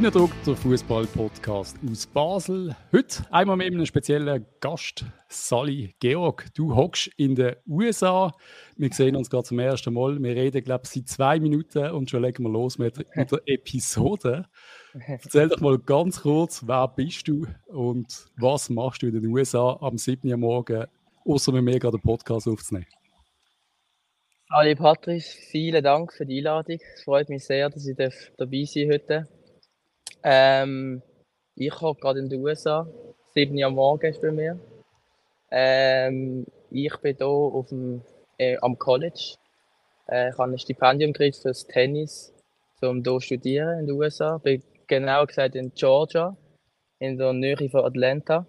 [0.00, 2.74] Innendruck, der Fußball-Podcast aus Basel.
[2.90, 6.46] Heute einmal mit einem speziellen Gast, Sally Georg.
[6.54, 8.32] Du hockst in den USA.
[8.78, 10.18] Wir sehen uns gerade zum ersten Mal.
[10.22, 13.42] Wir reden, glaube ich, seit zwei Minuten und schon legen wir los mit, mit der
[13.44, 14.46] Episode.
[15.06, 19.76] Erzähl doch mal ganz kurz, wer bist du und was machst du in den USA
[19.82, 20.30] am 7.
[20.30, 20.86] Uhr morgen,
[21.26, 22.86] außer mit mir gerade einen Podcast aufzunehmen?
[24.50, 26.78] Hallo Patrice, vielen Dank für die Einladung.
[26.94, 27.96] Es freut mich sehr, dass ich
[28.38, 29.28] dabei sein heute.
[30.22, 31.02] Ähm,
[31.54, 32.86] ich habe gerade in den USA,
[33.34, 34.58] 7 Uhr morgens bei mir.
[35.50, 38.02] Ähm, ich bin hier auf dem,
[38.38, 39.36] äh, am College.
[40.08, 42.32] Äh, ich habe ein Stipendium gekriegt fürs Tennis,
[42.82, 44.38] um hier studieren in den USA.
[44.38, 46.36] Bin genau gesagt in Georgia,
[46.98, 48.46] in der Nähe von Atlanta.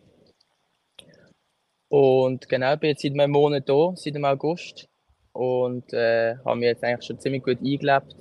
[1.90, 4.88] Und genau, bin jetzt seit einem Monat hier, seit dem August
[5.34, 8.16] und äh, habe mich jetzt eigentlich schon ziemlich gut eingelebt.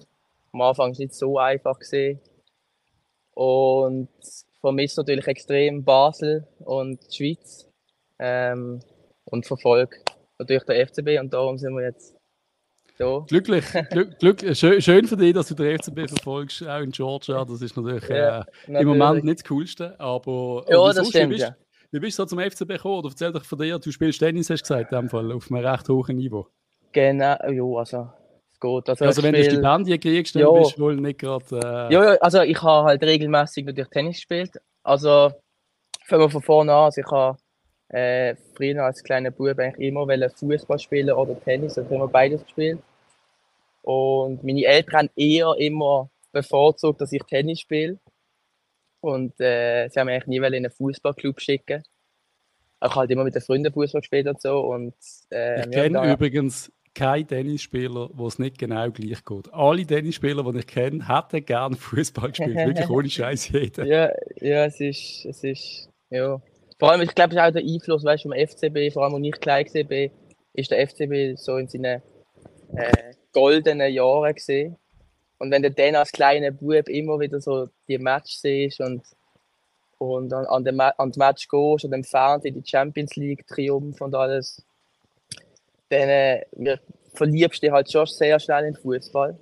[0.53, 1.79] Am Anfang war es nicht so einfach.
[1.79, 2.21] Gewesen.
[3.35, 4.09] Und
[4.61, 7.69] vermisse natürlich extrem Basel und die Schweiz
[8.19, 8.81] ähm,
[9.25, 9.97] und verfolge
[10.39, 12.15] natürlich der FCB und darum sind wir jetzt
[12.99, 13.25] da.
[13.27, 17.45] Glücklich, glück, glück, schön, schön für dich, dass du den FCB verfolgst, auch in Georgia.
[17.45, 18.81] Das ist natürlich, ja, äh, natürlich.
[18.81, 21.57] im Moment nicht das Coolste, aber ja, das stimmt, wie bist, ja.
[21.91, 22.99] wie bist du zum FCB gekommen?
[22.99, 25.51] Oder erzähl doch von dir, du spielst Tennis, hast du gesagt, in dem Fall, auf
[25.51, 26.47] einem recht hohen Niveau.
[26.93, 28.11] Genau, ja, also
[28.61, 28.89] geht.
[28.89, 29.45] Also, also wenn spiel...
[29.45, 30.51] du Stipendien kriegst, dann ja.
[30.51, 31.45] bist du wohl nicht gerade...
[31.53, 31.93] Äh...
[31.93, 34.53] Ja, ja, also ich habe halt regelmäßig natürlich Tennis gespielt.
[34.83, 35.33] Also
[36.07, 36.85] fangen wir von vorne an.
[36.85, 37.39] Also ich habe
[37.89, 41.79] äh, früher als kleiner Bub eigentlich immer Fußball spielen oder Tennis.
[41.79, 42.79] Also immer beides gespielt.
[43.83, 47.99] Und meine Eltern haben eher immer bevorzugt, dass ich Tennis spiele.
[49.01, 51.83] Und äh, sie haben mich eigentlich nie in einen Fußballclub schicken.
[51.83, 54.61] Ich habe halt immer mit den Freunden Fußball gespielt und so.
[54.61, 54.95] Und,
[55.31, 56.71] äh, ich kenne übrigens
[57.01, 59.55] kein Tennisspieler, wo es nicht genau gleich geht.
[59.55, 62.57] Alle Tennisspieler, die ich kenne, hätten gerne Fußball gespielt.
[62.67, 63.87] Wirklich ohne Scheiß jeder.
[63.87, 66.43] Ja, ja, es ist, es ist, ja.
[66.79, 69.15] Vor allem, ich glaube, es ist auch der Einfluss, weißt du, vom FCB, vor allem,
[69.15, 70.11] als ich klein war,
[70.53, 72.03] ist der FCB so in seinen
[72.77, 74.77] äh, goldenen Jahren gesehen.
[75.39, 79.03] Und wenn du dann als kleiner Bub immer wieder so die Match siehst und,
[79.97, 84.03] und an, an, den, an das Match gehst und dann Fernsehen, die Champions League, Triumph
[84.03, 84.63] und alles,
[85.91, 86.45] dann äh,
[87.15, 89.39] verliebst du dich halt schon sehr schnell in den Fußball.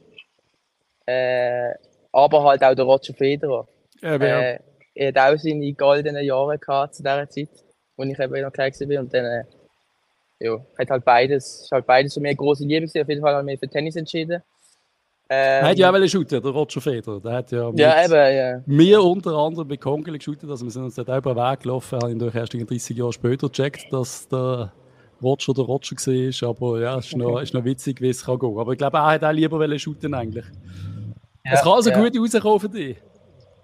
[1.07, 1.75] Äh,
[2.13, 3.67] aber halt auch der Roger Federer.
[4.03, 4.59] Ja, äh,
[4.95, 7.51] er hat auch seine goldenen Jahre gehabt zu dieser Zeit,
[7.97, 9.01] wo ich eben noch klein war.
[9.01, 9.45] Und dann äh,
[10.41, 13.03] ja, hat halt beides, ist halt beides für mich eine große Liebe gewesen.
[13.03, 14.43] Auf jeden Fall habe ich mich für Tennis entschieden.
[15.31, 17.21] Ähm, er hat ja auch einen shooten, der Roger Federer.
[17.21, 18.63] Der hat ja, ja eben, ja.
[18.67, 20.49] mir unter anderem mit Kongel geshootet.
[20.49, 21.99] Also wir sind uns dort auch über den Weg gelaufen.
[22.01, 24.73] Habe ihn durch erst 30 Jahre später gecheckt, dass der
[25.23, 28.39] Roger oder Roger war, aber ja, es ist noch, ist noch witzig, wie es kann
[28.39, 28.59] gehen.
[28.59, 30.45] Aber ich glaube, er hat auch lieber shooten eigentlich.
[31.45, 31.99] Ja, es kann also ja.
[31.99, 32.97] gut rauskommen für dich.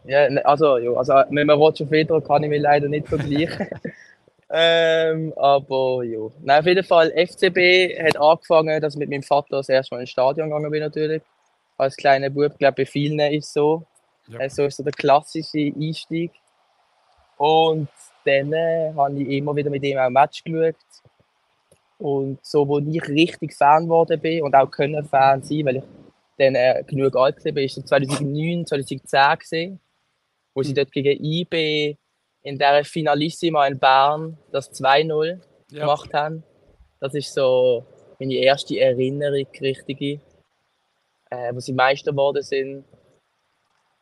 [0.04, 3.69] Ja, ne, also, ja, also mit dem Roger Federer kann ich mich leider nicht vergleichen.
[4.50, 6.19] ähm, aber ja.
[6.43, 10.03] Nein, auf jeden Fall, FCB hat angefangen, dass ich mit meinem Vater das erste Mal
[10.03, 11.22] ins Stadion gegangen bin natürlich.
[11.76, 13.84] Als kleiner Bub, ich glaube bei vielen ist so.
[14.28, 14.48] Ja.
[14.48, 16.32] So ist so der klassische Einstieg.
[17.37, 17.88] Und
[18.25, 20.76] dann äh, habe ich immer wieder mit ihm auch ein Match geschaut.
[21.99, 25.84] Und so, wo ich richtig Fan geworden bin und auch können Fan sein, weil ich
[26.38, 29.81] dann äh, genug alt war, ist 2009, 2010 gesehen,
[30.55, 30.77] wo sie mhm.
[30.77, 31.97] dort gegen IB
[32.43, 35.41] in der Finalissima in Bern das 2-0
[35.71, 35.81] ja.
[35.81, 36.43] gemacht haben.
[37.00, 37.84] Das ist so
[38.19, 40.21] meine erste Erinnerung, richtige,
[41.31, 42.84] äh, wo sie Meister geworden sind.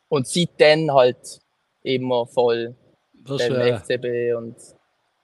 [0.09, 1.39] Und seitdem halt
[1.83, 2.75] immer voll
[3.13, 4.55] das, den äh, FCB und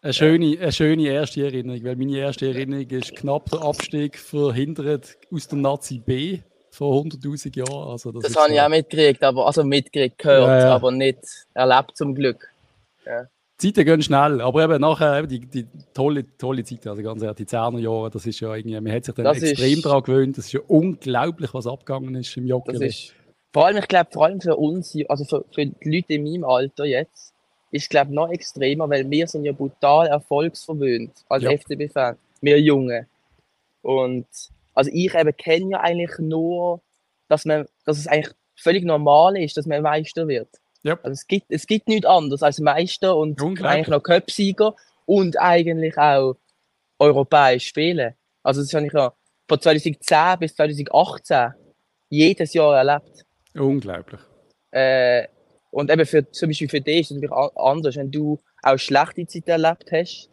[0.02, 5.18] eine schöne, eine schöne erste Erinnerung, weil meine erste Erinnerung ist knapp der Abstieg verhindert
[5.32, 6.40] aus dem Nazi B
[6.72, 7.90] vor 100.000 Jahren.
[7.90, 10.76] Also das das habe ich auch mitgekriegt, aber, also mitgekriegt, gehört, ja, ja.
[10.76, 11.20] aber nicht
[11.54, 12.48] erlebt zum Glück.
[13.06, 13.28] Ja.
[13.62, 17.22] Die Zeiten gehen schnell, aber eben nachher eben die, die tolle, tolle Zeit, also ganz
[17.22, 20.04] ehrlich, die 10er Jahre, das ist ja irgendwie, man hat sich dann das extrem daran
[20.04, 22.94] gewöhnt, das ist ja unglaublich, was abgegangen ist im Joggeli.
[23.52, 26.46] Vor allem, ich glaube, vor allem für uns, also für, für die Leute in meinem
[26.46, 27.34] Alter jetzt,
[27.72, 31.52] ist, glaube noch extremer, weil wir sind ja brutal erfolgsverwöhnt als ja.
[31.52, 32.18] FCB-Fan.
[32.42, 33.06] Wir Jungen.
[33.82, 34.28] Und
[34.74, 36.82] also ich eben kenne ja eigentlich nur,
[37.28, 40.50] dass man, dass es eigentlich völlig normal ist, dass man Meister wird.
[40.84, 40.98] Ja.
[41.04, 44.76] Also es gibt, es gibt nichts anderes als Meister und eigentlich noch Cupsieger
[45.06, 46.36] und eigentlich auch
[46.98, 48.14] europäisch spielen.
[48.44, 49.14] Also das habe ich ja
[49.48, 51.54] von 2010 bis 2018
[52.10, 53.26] jedes Jahr erlebt.
[53.56, 54.22] Unglaublich.
[54.72, 55.28] Äh,
[55.72, 59.26] und eben für, zum Beispiel für dich ist es natürlich anders, wenn du auch schlechte
[59.28, 60.30] Zeit erlebt hast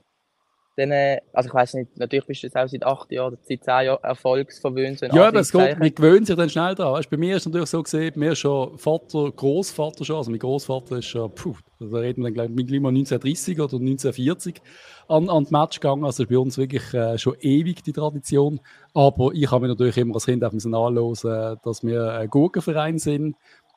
[0.77, 3.43] dann, äh, also ich weiß nicht, natürlich bist du jetzt auch seit acht Jahren oder
[3.43, 4.99] seit zehn Jahren erfolgsverwöhnt.
[4.99, 6.94] So ja, aber es geht, man gewöhnt sich dann schnell daran.
[6.94, 10.17] Weißt, bei mir ist es natürlich so gesehen, bei mir ist schon Vater, Großvater schon,
[10.17, 14.61] also mein Großvater ist schon, puh, da reden wir dann gleich mit 1930 oder 1940
[15.09, 16.05] an, an das Match gegangen.
[16.05, 18.61] Also ist bei uns wirklich äh, schon ewig die Tradition.
[18.93, 22.99] Aber ich habe mir natürlich immer als Kind auf müssen anhören, dass wir ein Gurkenverein
[22.99, 23.37] sind.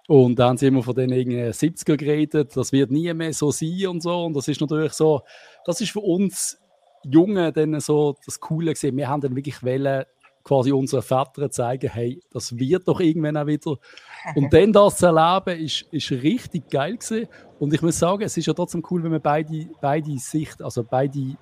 [0.09, 3.85] Und dann haben sie immer von den 70er geredet, das wird nie mehr so sein
[3.89, 4.25] und so.
[4.25, 5.21] Und das ist natürlich so,
[5.65, 6.57] das ist für uns
[7.03, 8.97] Jungen dann so das Coole gesehen.
[8.97, 10.05] Wir haben dann wirklich wollen,
[10.43, 13.77] quasi unseren Vätern zeigen, hey, das wird doch irgendwann auch wieder.
[14.33, 17.27] Und dann das zu erleben, ist, ist richtig geil gewesen.
[17.59, 20.83] Und ich muss sagen, es ist ja trotzdem cool, wenn man beide, beide Sicht, also
[20.83, 21.37] beide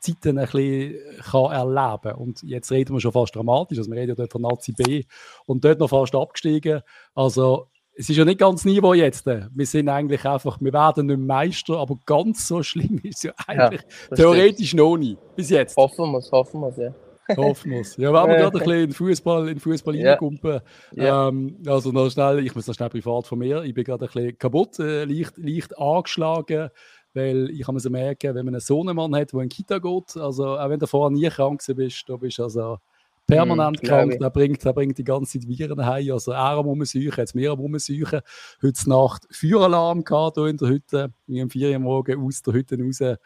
[0.00, 2.14] Zeiten ein bisschen kann erleben kann.
[2.16, 5.04] Und jetzt reden wir schon fast dramatisch, also wir reden ja dort von Nazi B
[5.46, 6.82] und dort noch fast abgestiegen.
[7.14, 9.26] Also es ist ja nicht ganz Niveau jetzt.
[9.26, 13.32] Wir sind eigentlich einfach, wir werden nicht Meister, aber ganz so schlimm ist es ja
[13.46, 14.82] eigentlich ja, theoretisch stimmt.
[14.82, 15.16] noch nie.
[15.36, 15.76] Bis jetzt.
[15.76, 16.94] Hoffen wir es, hoffen wir es, ja.
[17.36, 17.96] Hoffen wir es.
[17.96, 20.60] Ja, wenn wir gerade ein bisschen in Fußball, in Fußball reinkumpen.
[20.92, 21.28] Ja.
[21.28, 23.62] Ähm, also noch schnell, ich muss noch schnell privat von mir.
[23.62, 26.70] Ich bin gerade ein bisschen kaputt, äh, leicht, leicht angeschlagen,
[27.14, 30.58] weil ich mir so merken, wenn man einen Sohnemann hat, der in Kita geht, also
[30.58, 32.78] auch wenn du vorher nie krank bist, da bist du also
[33.26, 36.12] permanent mm, krank, der bringt, der bringt die ganze Zeit Viren heim.
[36.12, 38.20] Also er am Rumsuchen, jetzt mehr am Rumsuchen.
[38.62, 42.78] Heute Nacht Feueralarm gehabt, hier in der Hütte, um 4 Uhr morgen aus der Hütte
[42.78, 43.18] raus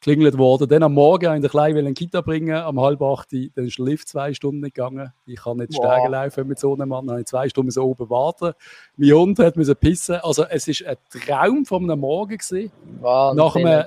[0.00, 0.68] klingelt worden.
[0.68, 3.84] Dann am Morgen in der Kleinen in Kita bringen, am halb acht, dann ist der
[3.84, 5.12] Lift zwei Stunden nicht gegangen.
[5.24, 5.84] Ich kann nicht wow.
[5.84, 8.52] Steigen laufen mit so einem Mann, dann habe ich zwei Stunden so oben warten.
[8.96, 10.16] Mein Hund hat müssen pissen.
[10.16, 12.70] Also es ist ein Traum von einem Morgen gewesen.
[13.00, 13.44] Wahnsinn.
[13.44, 13.84] Nach einem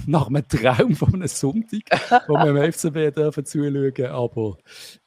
[0.06, 1.82] nach einem Traum von einem Sonntag,
[2.28, 4.06] wo wir im FCB dürfen zuschauen.
[4.06, 4.56] Aber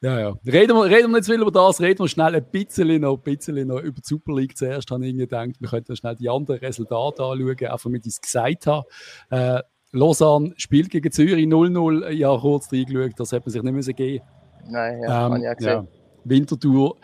[0.02, 0.34] ja, ja.
[0.46, 3.24] Reden wir, reden wir nicht viel über das, reden wir schnell ein bisschen noch, ein
[3.24, 4.58] bisschen noch über die Super League.
[4.58, 8.22] Zuerst habe ich gedacht, wir könnten schnell die anderen Resultate anschauen, einfach damit ich es
[8.22, 8.86] gesagt habe.
[9.30, 9.62] Äh,
[9.92, 12.10] Lausanne spielt gegen Zürich 0-0.
[12.12, 14.26] Ja, kurz reingeschaut, das hätte man sich nicht müssen geben
[14.70, 15.72] Nein, ja, ähm, ja gesehen.
[15.72, 15.88] Ja.
[16.26, 16.98] Winterthur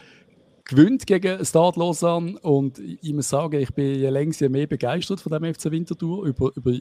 [0.66, 5.20] gewinnt gegen Stade Lausanne und ich muss sagen, ich bin je längst je mehr begeistert
[5.20, 6.26] von dem FC Winterthur.
[6.26, 6.78] Über, über,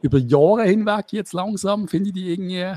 [0.00, 2.72] über Jahre hinweg jetzt langsam finde ich die irgendwie.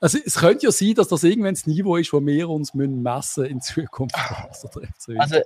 [0.00, 3.02] Also es könnte ja sein, dass das irgendwann das Niveau ist, wo wir uns müssen
[3.02, 4.14] messen in Zukunft.
[4.48, 4.68] Also,
[5.16, 5.36] also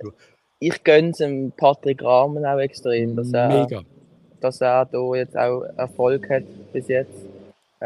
[0.59, 3.81] ich gönne es dem Patrick Rahmen auch extrem, dass er, Mega.
[4.39, 7.32] dass er da jetzt auch Erfolg hat bis jetzt.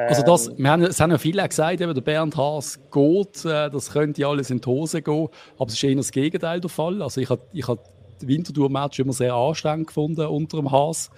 [0.06, 0.56] Also das, ähm.
[0.58, 4.26] wir haben, es haben ja viele gesagt, eben, der Bernd Haas geht, äh, das könnte
[4.28, 5.28] alles in die Hose gehen,
[5.58, 7.02] aber es ist eher das Gegenteil der Fall.
[7.02, 7.80] Also ich habe ich hab
[8.22, 11.10] die Winterthur-Match immer sehr anstrengend gefunden unter dem Haas.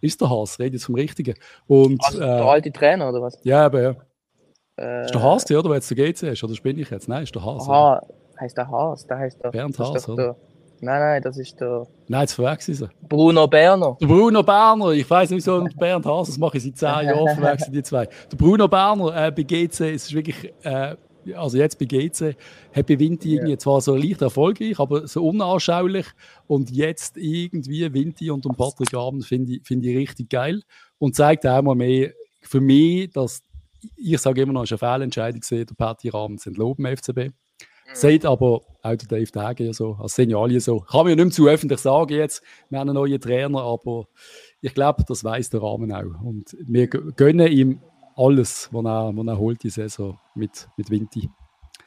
[0.00, 1.34] Ist der Haas, rede jetzt vom Richtigen.
[1.66, 3.38] Und, also der äh, alte Trainer, oder was?
[3.42, 3.96] Ja, aber ja.
[4.76, 7.08] Äh, ist der Haas, oder, der jetzt der GC ist, oder bin ich jetzt?
[7.08, 7.68] Nein, ist der Haas.
[7.68, 8.14] Aha, oder?
[8.40, 9.50] heißt der Haas, der heißt der.
[9.50, 10.22] Bernd Haas, oder?
[10.22, 10.36] Der,
[10.84, 11.86] Nein, nein, das ist der.
[12.08, 12.88] Nein, jetzt verwechseln sie.
[13.08, 13.96] Bruno Berner.
[14.00, 17.08] Der Bruno Berner, ich weiß nicht so, und Bernd Haas, das mache ich seit zehn
[17.08, 18.06] Jahren, verwechseln die zwei.
[18.30, 20.96] Der Bruno Berner äh, bei GC, es ist wirklich, äh,
[21.34, 22.36] also jetzt bei GC,
[22.74, 26.06] hat bei Vinti irgendwie zwar so leicht erfolgreich, aber so unanschaulich.
[26.46, 30.62] Und jetzt irgendwie Vinti und um Patrick Abend finde ich, find ich richtig geil.
[30.98, 33.42] Und zeigt auch mal mehr für mich, dass
[33.96, 36.96] ich sage immer noch, es ist eine Fehlentscheidung gesehen, der Patti Rahmen zu entloben im
[36.96, 37.32] FCB.
[37.86, 37.94] Mhm.
[37.94, 40.80] Sagt aber auch der Dave Dage so, als Signal so.
[40.80, 44.08] Kann man ja nicht mehr zu öffentlich sagen jetzt, wir haben einen neuen Trainer, aber
[44.60, 46.22] ich glaube, das weiß der Rahmen auch.
[46.22, 47.80] Und wir gönnen ihm
[48.16, 51.28] alles, was er, was er holt, die Saison mit, mit Vinti.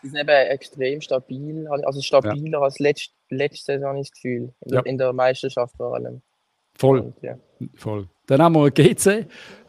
[0.02, 2.62] Sie sind eben extrem stabil, also stabiler ja.
[2.62, 4.54] als letzte, letzte Saison, ich das Gefühl.
[4.62, 4.82] In, ja.
[4.82, 6.22] der Meisterschaft vor allem.
[6.76, 7.00] Voll.
[7.00, 7.38] Und, ja.
[7.76, 8.08] Voll.
[8.28, 9.26] Dann haben wir GC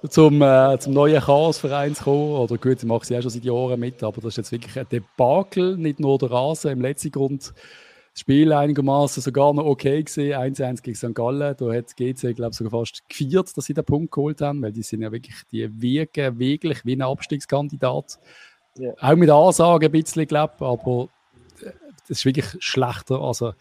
[0.09, 2.33] zum, äh, zum neuen Chaosverein zu kommen.
[2.33, 4.79] Oder gut, ich mache sie auch schon seit Jahren mit, aber das ist jetzt wirklich
[4.79, 5.77] ein Debakel.
[5.77, 7.53] Nicht nur der Rasen im letzten Grund.
[8.12, 10.37] Das Spiel einigermaßen sogar noch okay gesehen.
[10.37, 11.15] 1-1 gegen St.
[11.15, 11.55] Gallen.
[11.57, 14.73] Da hat GC, glaube ich, sogar fast gefeiert, dass sie den Punkt geholt haben, weil
[14.73, 18.19] die sind ja wirklich, die wirken wirklich wie ein Abstiegskandidat.
[18.77, 18.95] Yeah.
[19.00, 21.09] Auch mit Ansagen ein bisschen, glaube ich, aber
[21.62, 21.71] äh,
[22.09, 23.21] das ist wirklich schlechter.
[23.21, 23.53] Also,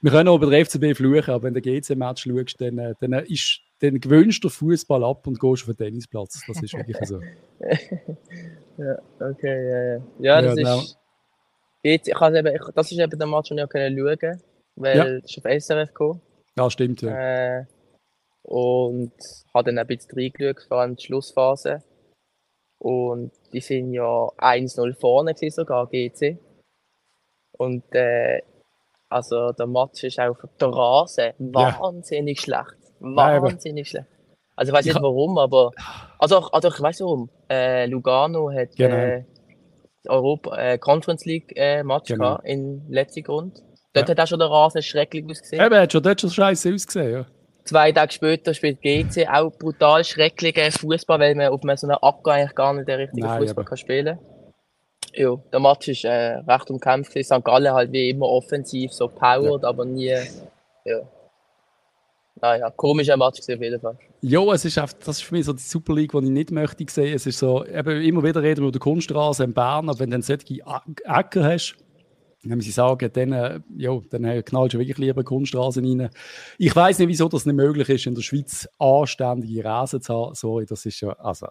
[0.00, 3.12] wir können auch über den FCB fluchen, aber wenn du GC-Match schaust, dann, äh, dann,
[3.24, 6.42] ist, dann gewöhnst du Fußball ab und gehst auf den Tennisplatz.
[6.46, 7.20] Das ist wirklich so.
[8.78, 10.02] ja, okay, ja, ja.
[10.18, 10.98] Ja, das ja, ist.
[11.82, 14.40] Jetzt, ich eben, ich, das ist eben der Match, den ich schauen konnte,
[14.76, 15.04] weil ja.
[15.04, 16.20] es auf SRF gekommen.
[16.56, 17.58] Ja, stimmt, ja.
[17.58, 17.64] Äh,
[18.42, 19.12] und
[19.52, 21.82] habe dann ein bisschen reingeschaut, vor allem die Schlussphase.
[22.78, 26.38] Und die sind ja 1-0 vorne gewesen, sogar GC.
[27.52, 28.42] Und äh,
[29.08, 32.42] also der Match ist auf der Rasen wahnsinnig ja.
[32.42, 32.83] schlecht.
[33.00, 34.06] Wahnsinnig schlecht.
[34.56, 35.72] Also ich weiß nicht warum, aber
[36.18, 37.28] also, also ich weiß warum.
[37.50, 38.94] Äh, Lugano hat genau.
[38.94, 39.24] äh,
[40.08, 42.24] Europa äh, Conference League äh, Match genau.
[42.24, 43.62] gehabt in letzter Grund.
[43.92, 44.14] Dort ja.
[44.14, 45.64] hat auch schon der Rasen schrecklich ausgesehen.
[45.64, 47.26] Eben, hat schon dort schon scheiße ausgesehen, ja.
[47.64, 52.32] Zwei Tage später spielt GC auch brutal schrecklichen Fußball, weil man auf so einem Acker
[52.32, 54.18] eigentlich gar nicht den richtigen Fußball kann spielen
[55.14, 57.12] Ja, der Match ist äh, recht umkämpft.
[57.12, 57.42] St.
[57.42, 59.68] Gallen halt wie immer offensiv, so powered, ja.
[59.68, 60.14] aber nie.
[60.84, 61.00] Ja.
[62.40, 63.96] Naja, komischer Match auf jeden Fall.
[64.20, 66.50] Ja, es ist einfach, das ist für mich so die Super League, die ich nicht
[66.50, 67.14] möchte sehen.
[67.14, 70.10] Es ist so, eben immer wieder reden wir über die Kunststraße in Bern, aber wenn
[70.10, 70.62] du dann solche
[71.04, 71.76] Äcker hast,
[72.42, 76.10] wenn sie sagen, dann, äh, ja, dann knallst du wirklich lieber Kunststraßen rein.
[76.58, 80.34] Ich weiß nicht, wieso das nicht möglich ist, in der Schweiz anständige Rasen zu haben.
[80.34, 81.46] Sorry, das ist ja, also,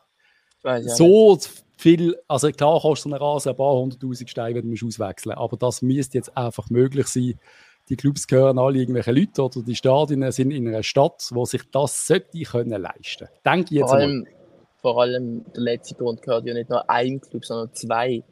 [0.86, 1.63] so nicht.
[1.78, 5.58] viel, also klar kostet so ein Rasen ein paar hunderttausend Steine, wenn du auswechseln aber
[5.58, 7.40] das müsste jetzt einfach möglich sein.
[7.90, 11.63] Die Clubs gehören alle irgendwelche Leute oder die Stadien sind in einer Stadt, wo sich
[11.72, 13.28] das sollte können leisten.
[13.46, 14.30] Denke ich jetzt vor allem, mal.
[14.82, 18.24] Vor allem der letzte Grund gehört ja nicht nur ein Club, sondern zwei.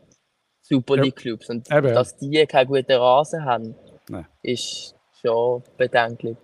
[0.62, 1.50] Super League Clubs.
[1.50, 3.76] Und Eben, dass die keine guten Rasen haben,
[4.10, 4.26] Nein.
[4.42, 6.38] ist schon bedenklich.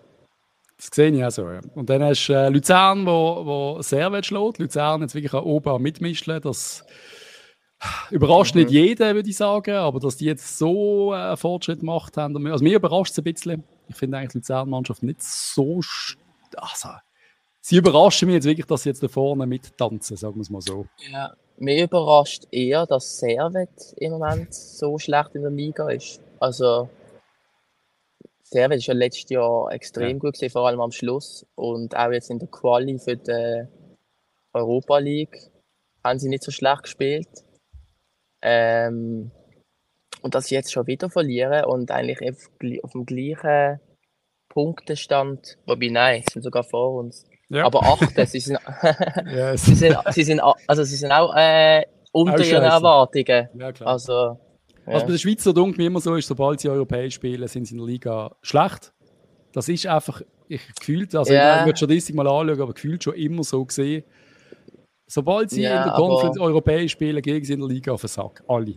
[0.78, 1.50] Das sehe ich auch so.
[1.50, 1.62] Ja.
[1.76, 4.60] Und dann hast du äh, Luzern, wo, wo sehr schlägt.
[4.60, 6.40] Luzern jetzt wirklich oben mitmischen.
[6.42, 6.86] Das
[8.12, 8.62] überrascht mhm.
[8.62, 9.76] nicht jeden, würde ich sagen.
[9.76, 13.64] Aber dass die jetzt so äh, Fortschritt gemacht haben, also mir überrascht es ein bisschen.
[13.88, 15.82] Ich finde eigentlich die Luzern-Mannschaft nicht so.
[16.56, 16.90] Also,
[17.62, 20.62] sie überraschen mich jetzt wirklich, dass sie jetzt da vorne mittanzen, sagen wir es mal
[20.62, 20.86] so.
[21.12, 26.22] Ja, mir überrascht eher, dass Servet im Moment so schlecht in der Liga ist.
[26.40, 26.90] Also,
[28.44, 30.18] Servet ist ja letztes Jahr extrem ja.
[30.18, 31.46] gut gewesen, vor allem am Schluss.
[31.56, 33.68] Und auch jetzt in der Quali für die
[34.54, 35.52] Europa League
[36.04, 37.28] haben sie nicht so schlecht gespielt.
[38.48, 39.32] Ähm,
[40.22, 42.50] und dass sie jetzt schon wieder verlieren und eigentlich auf,
[42.84, 43.80] auf dem gleichen
[44.50, 47.25] Punktestand, wobei nein, sind sogar vor uns.
[47.50, 47.66] Ja.
[47.66, 48.60] Aber achte, sie sind,
[49.25, 49.66] yes.
[49.66, 53.50] sie sind, sie sind, also sie sind auch äh, unter auch ihren Erwartungen.
[53.54, 53.72] Ja.
[53.86, 54.94] Also, ja.
[54.94, 57.80] Was bei den Schweizer dunkel immer so ist, sobald sie europäisch spielen, sind sie in
[57.80, 58.94] der Liga schlecht.
[59.51, 61.60] Das ist einfach, ich gefühlt, also ja.
[61.60, 64.04] ich würde Statistik mal anschauen, aber gefühlt schon immer so gesehen.
[65.08, 68.10] Sobald sie ja, in der Conference europäisch spielen, gegen sie in der Liga auf den
[68.10, 68.44] Sack.
[68.48, 68.76] Alle.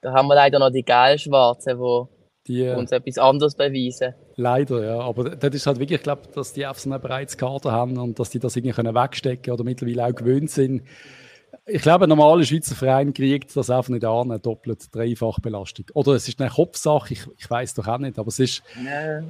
[0.00, 2.14] Da haben wir leider noch die Gelb-Schwarzen, die
[2.46, 4.14] die, äh, uns etwas anderes beweisen.
[4.36, 4.98] Leider, ja.
[4.98, 7.96] Aber das ist halt wirklich, ich glaube, dass die einfach so eine bereits Kader haben
[7.96, 10.82] und dass die das irgendwie können wegstecken oder mittlerweile auch gewöhnt sind.
[11.66, 15.86] Ich glaube, ein normaler Schweizer Verein kriegt das einfach nicht an, eine doppelt dreifach Belastung.
[15.94, 18.62] Oder es ist eine Kopfsache, ich, ich weiß doch auch nicht, aber es ist.
[18.82, 19.22] Nee.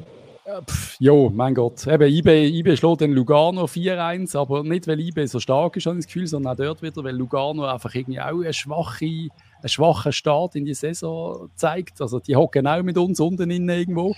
[0.45, 1.87] Pff, jo, mein Gott.
[1.87, 5.97] Eben, IB, IB schlägt den Lugano 4-1, aber nicht, weil IB so stark ist, habe
[5.97, 9.69] ich das Gefühl, sondern auch dort wieder, weil Lugano einfach irgendwie auch eine schwache, einen
[9.69, 12.01] schwachen Start in die Saison zeigt.
[12.03, 14.15] Also, die hocken auch mit uns unten innen irgendwo.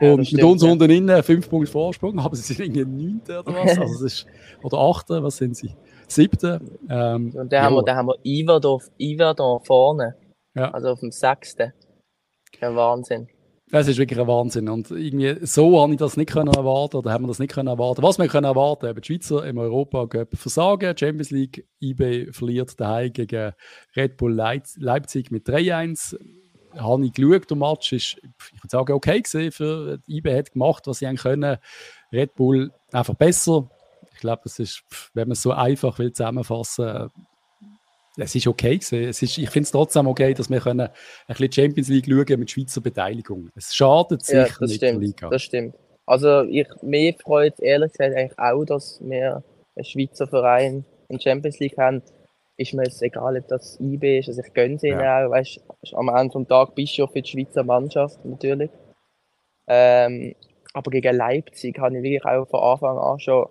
[0.00, 0.72] Ja, und stimmt, mit uns ja.
[0.72, 3.38] unten innen 5 Punkte Vorsprung, aber sie sind irgendwie 9.
[3.38, 3.78] oder was.
[3.78, 4.26] Also, es ist,
[4.62, 5.10] oder 8.
[5.10, 5.76] Was sind sie?
[6.08, 6.60] 7.
[6.90, 10.16] Ähm, und dann haben wir, dann haben wir Iverdor, Iverdor vorne.
[10.54, 10.70] Ja.
[10.72, 11.56] Also auf dem 6.
[12.52, 13.28] Kein Wahnsinn.
[13.72, 14.68] Das ist wirklich ein Wahnsinn.
[14.68, 17.68] Und irgendwie so habe ich das nicht können erwarten oder haben wir das nicht können
[17.68, 18.02] erwarten.
[18.02, 20.94] Was wir können erwarten, eben die Schweizer im Europa Cup versagen.
[20.94, 23.54] Champions League, IB verliert daheim gegen
[23.96, 26.18] Red Bull Leipzig mit 3-1.
[26.76, 29.50] Habe ich geschaut, der Match ist, ich würde sagen, okay gewesen.
[29.50, 31.56] Für IB hat gemacht, was sie können.
[32.12, 33.70] Red Bull einfach besser.
[34.12, 34.82] Ich glaube, es ist,
[35.14, 37.08] wenn man es so einfach will zusammenfassen,
[38.16, 39.04] es ist okay gewesen.
[39.04, 40.90] Es ist, ich finde es trotzdem okay, dass wir können ein
[41.28, 43.50] bisschen Champions League schauen mit Schweizer Beteiligung.
[43.54, 45.28] Es schadet sicher ja, nicht stimmt, der Liga.
[45.30, 45.74] Das stimmt.
[46.04, 49.42] Also ich, mir freut ehrlich gesagt eigentlich auch, dass wir
[49.76, 52.02] einen Schweizer Verein in Champions League haben.
[52.58, 54.28] Ist mir jetzt egal, ob das IB ist.
[54.28, 55.24] Also ich gönne es ihnen ja.
[55.24, 55.30] auch.
[55.30, 55.60] Weißt,
[55.94, 58.70] am Ende des Tages bist du für die Schweizer Mannschaft natürlich.
[59.66, 60.34] Ähm,
[60.74, 63.46] aber gegen Leipzig habe ich wirklich auch von Anfang an schon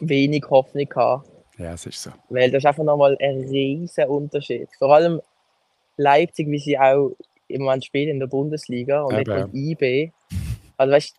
[0.00, 1.31] wenig Hoffnung gehabt
[1.62, 2.10] ja, es ist so.
[2.28, 4.68] Weil das ist einfach nochmal ein riesiger Unterschied.
[4.78, 5.20] Vor allem
[5.96, 7.12] Leipzig, wie sie auch
[7.48, 9.50] im Moment spielen in der Bundesliga und Eben.
[9.50, 10.12] nicht in IB.
[10.76, 11.16] Also weißt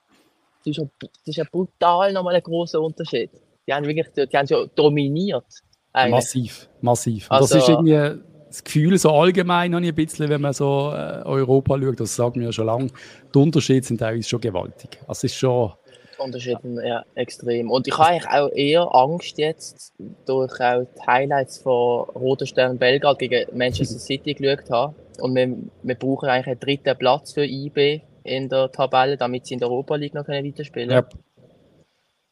[0.65, 3.29] das ist, das ist ja brutal nochmal ein großer Unterschied.
[3.67, 5.45] Die haben wirklich, die haben ja dominiert.
[5.91, 6.11] Eigentlich.
[6.11, 7.27] Massiv, massiv.
[7.29, 10.91] Also, das ist irgendwie das Gefühl so allgemein habe ich ein bisschen, wenn man so
[10.93, 12.89] äh, Europa schaut, das sagen wir ja schon lange,
[13.33, 14.99] die Unterschiede sind teilweise schon gewaltig.
[15.07, 15.73] Also es ist schon
[16.19, 17.69] Unterschieden, ja, extrem.
[17.71, 19.93] Und ich habe eigentlich auch eher Angst jetzt,
[20.25, 24.95] durch auch die Highlights von Roter Stern Belgrad gegen Manchester City geschaut habe.
[25.19, 29.55] Und wir, wir brauchen eigentlich einen dritten Platz für IB in der Tabelle, damit sie
[29.55, 31.07] in der Europa League noch weiterspielen können.
[31.11, 31.45] Ja.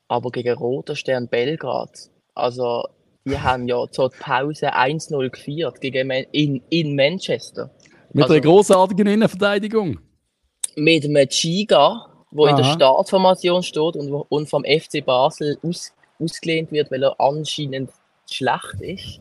[0.08, 2.86] Aber gegen Roter Stern Belgrad, also
[3.26, 7.70] die haben ja zur Pause 1-0 geführt gegen in, in Manchester.
[8.14, 10.00] Mit also, einer großartigen Innenverteidigung.
[10.76, 12.52] Mit einem Chiga, wo Aha.
[12.52, 17.92] in der Startformation steht und, und vom FC Basel aus, ausgelehnt wird, weil er anscheinend
[18.30, 19.20] schlecht ist.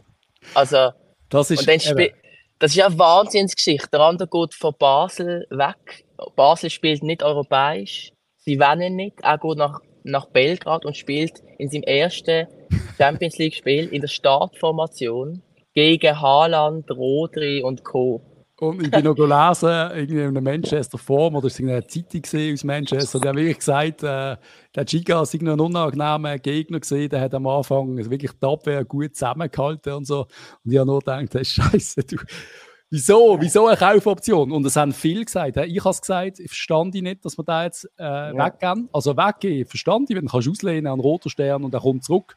[0.55, 0.91] Also,
[1.29, 3.89] das ist, das ist ja eine Wahnsinnsgeschichte.
[3.93, 6.05] Der andere geht von Basel weg.
[6.37, 8.13] Basel spielt nicht europäisch.
[8.39, 9.21] Sie wollen nicht.
[9.23, 12.47] Er geht nach nach Belgrad und spielt in seinem ersten
[12.97, 15.43] Champions League-Spiel in der Startformation
[15.75, 18.21] gegen Haaland, Rodri und Co.
[18.61, 22.23] Und ich bin noch gelesen, irgendwie in einem Manchester Form oder es war eine Zeitung
[22.53, 24.37] aus Manchester, die haben wirklich gesagt, äh,
[24.75, 29.15] der Giga noch ein unangenehmer Gegner gesehen, der hat am Anfang wirklich die Abwehr gut
[29.17, 30.27] zusammengehalten und so.
[30.63, 32.17] Und ich habe nur gedacht, das ist scheiße, du.
[32.91, 33.39] Wieso?
[33.41, 34.53] Wieso eine Kaufoption?
[34.53, 35.57] Und es haben viele gesagt.
[35.57, 38.35] Ich habe es gesagt, ich verstand nicht, dass wir da jetzt äh, ja.
[38.37, 38.91] weggehen.
[38.93, 42.37] Also weggehen, verstand ich, wenn du kannst auslehnen an roter Stern und er kommt zurück.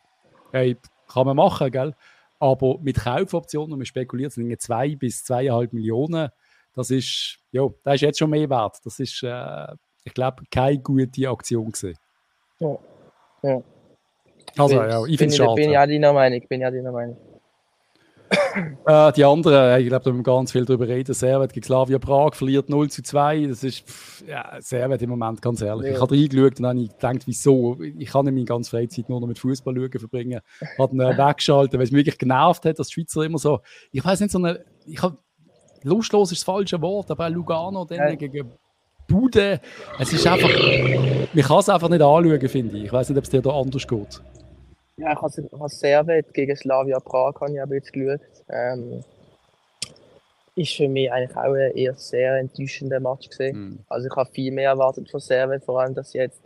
[0.54, 0.78] Hey,
[1.12, 1.96] kann man machen, gell?
[2.44, 6.28] Aber mit Kaufoptionen, man spekuliert, sind zwei bis zweieinhalb Millionen.
[6.76, 8.80] Das ist, ja, das ist jetzt schon mehr wert.
[8.84, 9.68] Das ist, äh,
[10.04, 11.98] ich glaube, keine gute Aktion gewesen.
[12.60, 12.78] Ja.
[13.44, 13.64] ja.
[14.58, 15.56] Also, ja, ich finde es schade.
[15.56, 17.18] Bin ja deiner Meinung, bin ja deiner Meinung.
[18.86, 21.14] Äh, die anderen, ich glaube, da müssen wir ganz viel darüber reden.
[21.14, 23.48] Servet gegen Slavia Prag verliert 0 zu 2.
[23.48, 25.88] Das ist, pff, ja, Servet im Moment, ganz ehrlich.
[25.88, 25.94] Ja.
[25.94, 27.78] Ich habe reingeschaut und habe gedacht, wieso?
[27.82, 30.42] Ich kann nicht meine ganze Freizeit nur noch mit Fußball verbringen.
[30.78, 33.60] Hat ihn äh, weggeschaltet, weil es mich wirklich genervt hat, dass die Schweizer immer so,
[33.92, 35.18] ich weiß nicht, so eine, ich habe,
[35.84, 38.16] lustlos ist das falsche Wort, aber Lugano dann ja.
[38.16, 38.52] gegen
[39.08, 39.60] Bude,
[40.00, 40.50] es ist einfach,
[41.34, 42.86] man kann es einfach nicht anschauen, finde ich.
[42.86, 44.22] Ich weiß nicht, ob es dir da anders geht.
[44.98, 48.46] Ja, ich habe Servet gegen Slavia Prag habe ich ein bisschen geschaut.
[48.50, 49.04] Ähm,
[50.56, 53.58] ist für mich eigentlich auch ein eher sehr enttäuschender Match gesehen.
[53.58, 53.80] Mhm.
[53.88, 56.42] Also ich habe viel mehr erwartet von Servet, vor allem, dass sie jetzt,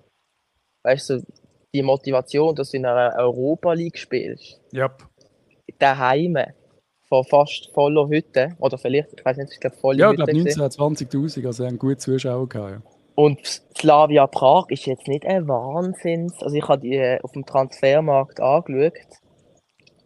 [0.84, 1.24] weißt du,
[1.74, 4.62] die Motivation, dass du in einer Europa League spielst.
[4.74, 5.04] Yep.
[5.80, 6.38] Daheim
[7.10, 10.34] von fast voller Hütte oder vielleicht, ich weiß nicht, ich glaube volle Ja, ich glaube
[10.34, 12.72] 19, 20.000, also haben gute Zuschauer gehabt.
[12.72, 12.97] Ja.
[13.20, 13.40] Und
[13.76, 16.32] Slavia Prag ist jetzt nicht ein Wahnsinn.
[16.40, 18.94] Also ich habe die äh, auf dem Transfermarkt angeschaut.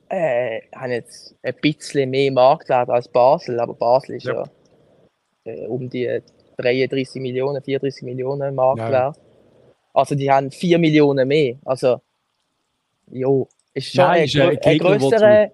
[0.08, 4.46] Äh, haben jetzt ein bisschen mehr Marktwert als Basel, aber Basel ist ja,
[5.44, 6.22] ja äh, um die
[6.56, 9.18] 33 Millionen, 34 Millionen Marktwert.
[9.18, 9.22] Ja.
[9.94, 11.58] Also die haben 4 Millionen mehr.
[11.66, 12.00] Also,
[13.12, 15.52] jo, ist schon Nein, ein, ist ein, ein größerer,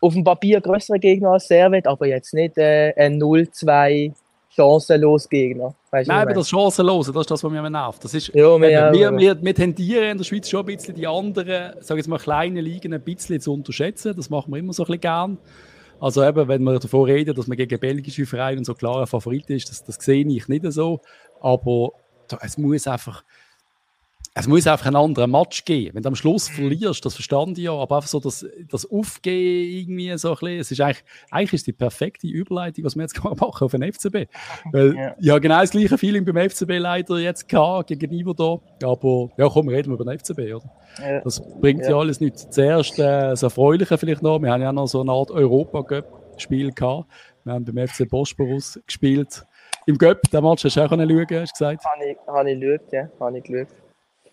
[0.00, 4.12] auf dem Papier größerer Gegner als Servet, aber jetzt nicht äh, ein 0-2
[4.50, 5.74] chancenlos Gegner.
[5.90, 8.04] Weißt Nein, aber das Chancenlose, das ist das, was mich nervt.
[8.04, 10.94] Das ist, ja, wir, eben, wir, wir, wir, tendieren in der Schweiz schon ein bisschen
[10.94, 14.14] die anderen, sag jetzt mal, kleinen Ligen ein bisschen zu unterschätzen.
[14.16, 15.38] Das machen wir immer so ein bisschen gern.
[16.00, 19.48] Also eben, wenn wir davon reden, dass man gegen belgische Vereine so klar ein Favorit
[19.50, 21.00] ist, das, das sehe ich nicht so.
[21.40, 21.92] Aber
[22.40, 23.22] es muss einfach,
[24.32, 25.94] es muss einfach einen anderen Match geben.
[25.94, 26.54] Wenn du am Schluss mhm.
[26.54, 30.58] verlierst, das verstand ich ja, aber einfach so das, das Aufgehen irgendwie so ein bisschen,
[30.60, 34.28] es ist eigentlich, eigentlich ist die perfekte Überleitung, was wir jetzt machen auf den FCB.
[34.72, 35.14] Weil, ja.
[35.18, 38.86] ja, genau das gleiche Feeling beim FCB leider jetzt gehabt, gegenüber da.
[38.86, 40.70] Aber, ja, komm, reden wir über den FCB, oder?
[41.00, 41.20] Ja.
[41.22, 41.90] Das bringt ja.
[41.90, 42.48] ja alles nichts.
[42.50, 47.08] Zuerst äh, das Erfreuliche vielleicht noch, wir haben ja noch so eine Art Europa-Cup-Spiel gehabt.
[47.42, 49.44] Wir haben beim FC Bosporus gespielt.
[49.86, 51.84] Im Cup, den Match hast du auch schauen können, hast du gesagt?
[51.84, 53.08] Habe ich, hab ich geschaut, ja.
[53.18, 53.79] Habe ich geschaut.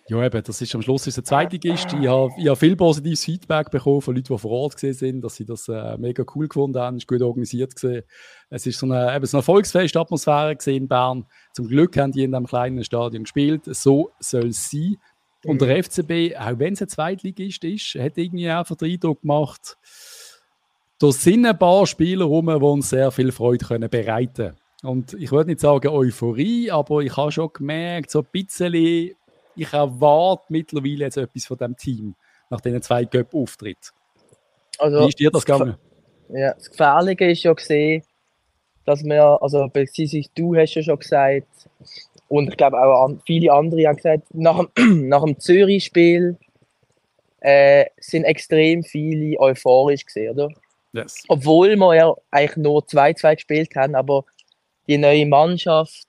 [0.10, 1.88] Ja, eben, das ist am Schluss ist der zweite Gist.
[1.92, 5.22] Ich habe, ich habe viel positives Feedback bekommen von Leuten, die vor Ort gesehen sind,
[5.22, 6.96] dass sie das äh, mega cool gefunden haben.
[6.96, 8.04] Es ist gut organisiert gesehen.
[8.50, 11.26] Es ist so eine, eben so eine volksfeste Atmosphäre gesehen in Bern.
[11.52, 13.64] Zum Glück haben die in einem kleinen Stadion gespielt.
[13.66, 14.96] So soll es sein.
[15.44, 19.78] Und der FCB, auch wenn es ein Zweitligist ist, hat irgendwie einfach den Eindruck gemacht,
[21.00, 24.56] da sind ein paar Spieler rum, die uns sehr viel Freude können bereiten können.
[24.84, 29.16] Und ich würde nicht sagen Euphorie, aber ich habe schon gemerkt, so ein bisschen
[29.58, 32.16] ich erwarte mittlerweile jetzt etwas von dem Team
[32.50, 33.90] nach diesen zwei Göpp-Auftritten.
[34.78, 35.76] Also, Wie ist dir das gegangen?
[36.30, 38.04] Ja, das Gefährliche ist ja gesehen,
[38.86, 41.48] dass wir, also beziehungsweise du hast ja schon gesagt,
[42.28, 46.38] und ich glaube auch viele andere haben gesagt, nach dem, nach dem Zürich-Spiel
[47.40, 50.50] äh, sind extrem viele euphorisch gesehen, oder?
[50.94, 51.24] Yes.
[51.28, 54.26] Obwohl wir ja eigentlich nur 2-2 gespielt haben, aber
[54.88, 56.08] die neue Mannschaft,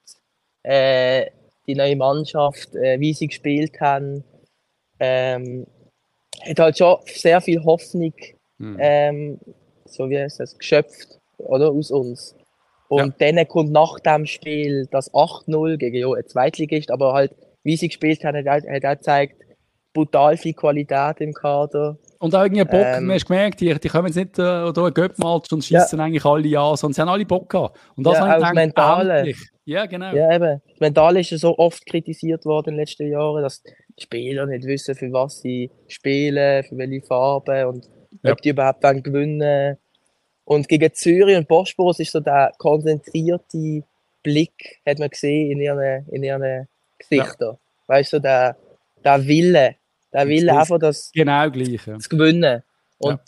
[0.62, 1.26] äh,
[1.68, 4.24] die neue Mannschaft, äh, wie sie gespielt haben,
[4.98, 5.66] ähm,
[6.48, 8.14] hat halt schon sehr viel Hoffnung,
[8.58, 8.76] mhm.
[8.80, 9.40] ähm,
[9.84, 12.34] so wie es das geschöpft, oder aus uns.
[12.88, 13.32] Und ja.
[13.32, 17.88] dann kommt nach dem Spiel das 8-0 gegen ja, ein Zweitligist, aber halt, wie sie
[17.88, 19.42] gespielt haben, hat, hat auch gezeigt,
[19.92, 21.98] brutal viel Qualität im Kader.
[22.20, 24.84] Und auch irgendwie Bock, ähm, man hast gemerkt, die, die kommen jetzt nicht äh, oder
[24.84, 26.04] einen Göppmatch und schießen ja.
[26.04, 27.78] eigentlich alle an, sondern sie haben alle Bock gehabt.
[27.94, 29.18] Und das ja, habe ich gedacht, mentale.
[29.18, 29.48] Endlich.
[29.64, 30.14] Ja, genau.
[30.14, 30.60] Ja, eben.
[30.68, 34.46] Das Mentale ist ja so oft kritisiert worden in den letzten Jahren, dass die Spieler
[34.46, 37.88] nicht wissen, für was sie spielen, für welche Farben und
[38.22, 38.32] ja.
[38.32, 39.76] ob die überhaupt dann gewinnen.
[40.44, 43.84] Und gegen Zürich und Bosporus ist so der konzentrierte
[44.22, 46.66] Blick, hat man gesehen in ihren, in ihren
[46.98, 47.56] Gesichtern.
[47.56, 47.58] Ja.
[47.86, 48.56] Weißt du, der,
[49.04, 49.76] der Wille,
[50.12, 51.94] der Wille einfach das, genau gleich, ja.
[51.94, 52.62] das Gewinnen.
[52.98, 53.20] Und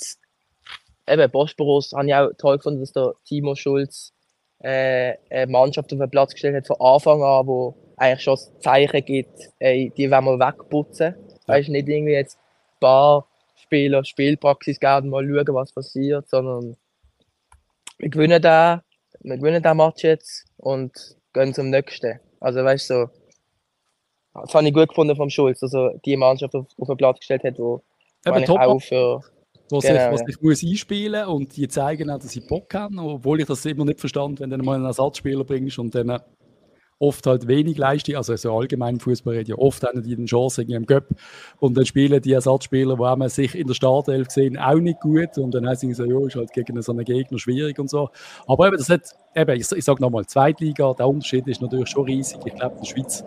[1.06, 1.14] ja.
[1.14, 4.12] eben, Bosporus habe ich auch toll gefunden, dass der Timo Schulz
[4.60, 8.58] äh, eine Mannschaft auf den Platz gestellt hat von Anfang an, wo eigentlich schon das
[8.60, 11.14] Zeichen gibt, ey, die wollen wir wegputzen.
[11.46, 16.28] Weißt du, nicht irgendwie jetzt ein paar Spieler Spielpraxis geben und mal schauen, was passiert,
[16.28, 16.76] sondern
[17.98, 18.82] wir gewinnen da,
[19.20, 20.92] wir gewinnen den Match jetzt und
[21.34, 22.18] gehen zum nächsten.
[22.40, 23.10] Also weißt du, so,
[24.42, 27.44] das habe ich gut gefunden vom Schulz, also die Mannschaft auf, auf den Platz gestellt
[27.44, 27.82] hat, wo
[28.26, 29.22] Eben, top, auch für
[29.70, 30.26] wo Genau, sich, was ja.
[30.26, 33.84] sich muss einspielen und die zeigen auch, dass sie Bock haben, obwohl ich das immer
[33.84, 36.18] nicht verstand, wenn du mal einen Ersatzspieler bringst und dann äh,
[36.98, 40.62] oft halt wenig Leistung, also so allgemein Fußball redet ja oft haben die eine Chance
[40.62, 41.08] im Göpp
[41.58, 45.38] und dann spielen die Ersatzspieler, wo haben sich in der Startelf gesehen, auch nicht gut
[45.38, 48.10] und dann heißt es so, ja, ist halt gegen so einen Gegner schwierig und so.
[48.46, 49.02] Aber eben, das hat,
[49.34, 52.40] eben, ich, ich sage nochmal, Zweitliga, der Unterschied ist natürlich schon riesig.
[52.44, 53.24] Ich glaube, in der Schweiz,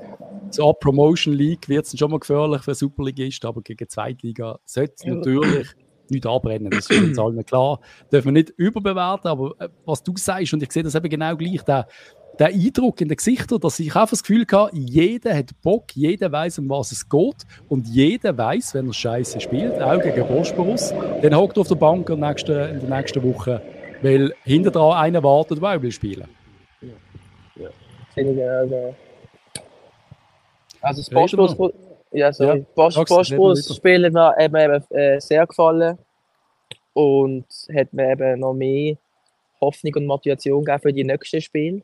[0.54, 4.94] so ab Promotion League wird es schon mal gefährlich für Superligisten, aber gegen Zweitliga sollte
[4.98, 5.16] es Ja.
[5.16, 5.68] natürlich
[6.10, 6.70] nicht abbrennen.
[6.72, 7.80] Das ist uns allen klar.
[8.12, 11.36] Dürfen wir nicht überbewerten, aber äh, was du sagst, und ich sehe das eben genau
[11.36, 11.88] gleich, der,
[12.40, 16.32] der Eindruck in den Gesichtern, dass ich einfach das Gefühl hatte, jeder hat Bock, jeder
[16.32, 20.94] weiß, um was es geht und jeder weiß, wenn er Scheiße spielt, auch gegen Bosporus,
[21.22, 23.62] dann hockt er auf der Bank in der nächsten, in der nächsten Woche,
[24.02, 26.28] weil hinter dran einer wartet, der auch will spielen.
[28.14, 29.13] Finde ich,
[30.84, 31.10] also, das.
[31.10, 31.74] Bosporus,
[32.12, 33.76] ja, sorry, Ja, Bos sag's, reden wir Bosporus weiter.
[33.76, 35.98] Spiel hat mir eben, eben äh, sehr gefallen
[36.94, 38.98] und hat mir eben noch mehr
[39.60, 41.82] Hoffnung und Motivation gegeben für die nächsten Spiele.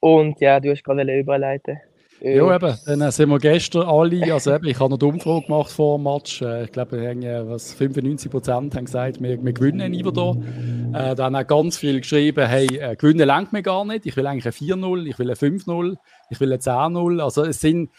[0.00, 1.78] Und ja, du hast gerade überleiten.
[2.24, 2.78] Ja, eben.
[2.86, 5.98] Dann äh, sind wir gestern alle, also eben, ich habe noch die Umfrage gemacht vor
[5.98, 6.40] dem Match.
[6.40, 9.94] Äh, ich glaube, wir haben, äh, was, 95 Prozent haben gesagt, wir, wir gewinnen in
[9.94, 10.36] Iverdor.
[10.94, 14.06] Äh, dann haben ganz viele geschrieben, hey, äh, gewinnen lenkt mir gar nicht.
[14.06, 15.96] Ich will eigentlich ein 4-0, ich will ein 5-0,
[16.32, 17.22] ich will ein 10-0.
[17.22, 17.90] Also es sind,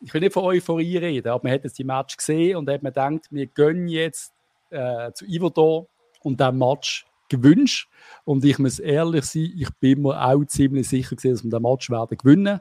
[0.00, 2.82] ich will nicht von Euphorie reden, aber man hat jetzt die Match gesehen und hat
[2.82, 4.32] mir gedacht, wir gönnen jetzt
[4.70, 5.88] äh, zu Iverdor
[6.22, 7.88] und den Match gewünscht.
[8.24, 11.62] Und ich muss ehrlich sein, ich bin mir auch ziemlich sicher gewesen, dass wir den
[11.62, 12.60] Match werden gewinnen.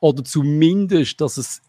[0.00, 1.60] Oder zumindest, dass es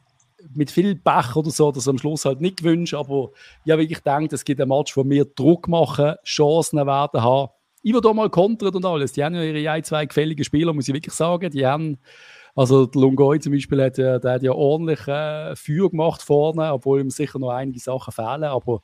[0.53, 3.31] mit viel Pech oder so, dass am Schluss halt nicht gewünscht, aber
[3.65, 7.49] ja, weil ich denke, es gibt ein Match, wo wir Druck machen, Chancen werden haben.
[7.81, 9.13] Ich würde da mal kontern und alles.
[9.13, 11.49] Die haben ja ihre ein, zwei gefälligen Spieler, muss ich wirklich sagen.
[11.49, 11.97] Die haben,
[12.59, 16.73] also der Lungoy zum Beispiel, hat, ja- der hat ja ordentlich äh, Feuer gemacht vorne,
[16.73, 18.43] obwohl ihm sicher noch einige Sachen fehlen.
[18.43, 18.81] Aber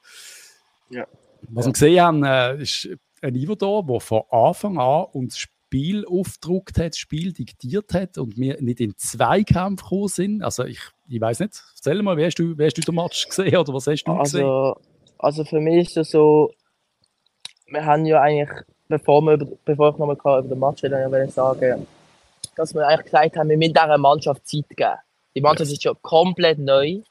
[0.90, 1.06] Ja.
[1.50, 2.88] was wir gesehen haben, äh, ist
[3.22, 7.94] ein Ivo da, der von Anfang an uns das Spiel aufgedruckt hat, das Spiel diktiert
[7.94, 10.42] hat und wir nicht in Zweikampf gekommen sind.
[10.44, 13.28] Also ich, ich weiß nicht, erzähl mal, wie hast, du, wie hast du den Match
[13.28, 14.46] gesehen oder was hast du gesehen?
[14.46, 14.76] Also,
[15.18, 16.52] also für mich ist es so,
[17.68, 18.50] wir haben ja eigentlich,
[18.88, 21.86] bevor, wir bevor ich nochmal über den Match rede, will ich sagen,
[22.56, 24.96] dass wir eigentlich gesagt haben, wir müssen dieser Mannschaft Zeit geben.
[25.36, 27.02] Die Mannschaft ist schon komplett neu.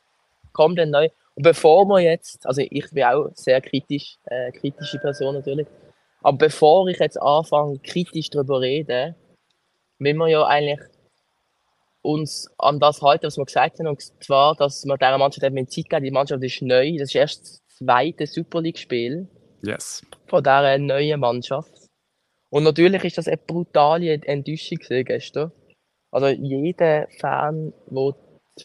[0.53, 1.09] Komplett neu.
[1.35, 5.67] Und bevor wir jetzt, also ich bin auch sehr kritisch, äh, kritische Person natürlich,
[6.23, 9.15] aber bevor ich jetzt anfange, kritisch darüber reden,
[9.99, 10.81] müssen wir ja eigentlich
[12.03, 15.69] uns an das halten, was wir gesagt haben, und zwar, dass wir dieser Mannschaft eben
[15.69, 16.05] Zeit geben.
[16.05, 19.29] Die Mannschaft ist neu, das ist erst das zweite Super League-Spiel
[19.63, 20.03] Yes.
[20.27, 21.84] von dieser neuen Mannschaft.
[22.55, 25.51] Und natürlich ist das eine brutale Enttäuschung gestern.
[26.13, 28.15] Also jeder Fan, der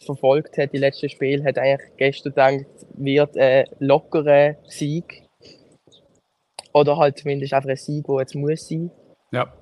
[0.04, 5.24] verfolgt hat, die letzten Spiele, hat eigentlich gestern gedacht, wird ein lockerer Sieg.
[6.72, 8.92] Oder halt zumindest einfach ein Sieg, der jetzt muss sein.
[9.32, 9.52] Ja.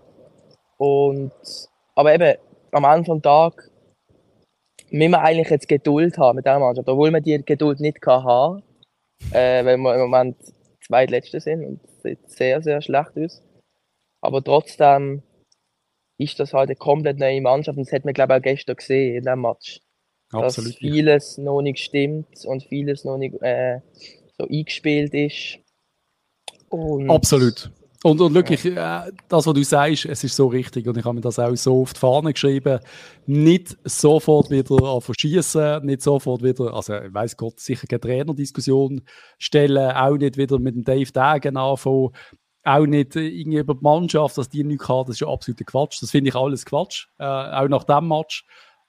[0.76, 1.32] Und,
[1.94, 2.36] aber eben,
[2.72, 3.70] am Ende des Tages
[4.90, 8.62] müssen wir eigentlich jetzt Geduld haben mit dieser Mannschaft, obwohl wir die Geduld nicht haben
[9.32, 10.36] äh, weil wir im Moment
[10.86, 13.42] zweitletzte sind und es sieht sehr, sehr schlecht aus.
[14.20, 15.22] Aber trotzdem
[16.18, 18.76] ist das halt eine komplett neue Mannschaft und das hat man, glaube ich, auch gestern
[18.76, 19.80] gesehen in dem Match.
[20.32, 20.72] Absolut.
[20.72, 23.80] Dass vieles noch nicht stimmt und vieles noch nicht äh,
[24.36, 25.58] so eingespielt ist.
[26.68, 27.70] Und Absolut.
[28.04, 30.86] Und, und wirklich, äh, das, was du sagst, es ist so richtig.
[30.86, 32.78] Und ich habe mir das auch so auf die Fahne geschrieben.
[33.26, 39.02] Nicht sofort wieder an verschießen, nicht sofort wieder, also ich weiß Gott, sicher keine Trainerdiskussion
[39.38, 42.10] stellen, auch nicht wieder mit dem Dave Dagen anfangen,
[42.68, 45.64] auch nicht äh, irgendwie über die Mannschaft, dass die nichts kann, das ist ja absoluter
[45.64, 46.02] Quatsch.
[46.02, 48.44] Das finde ich alles Quatsch, äh, auch nach dem Match.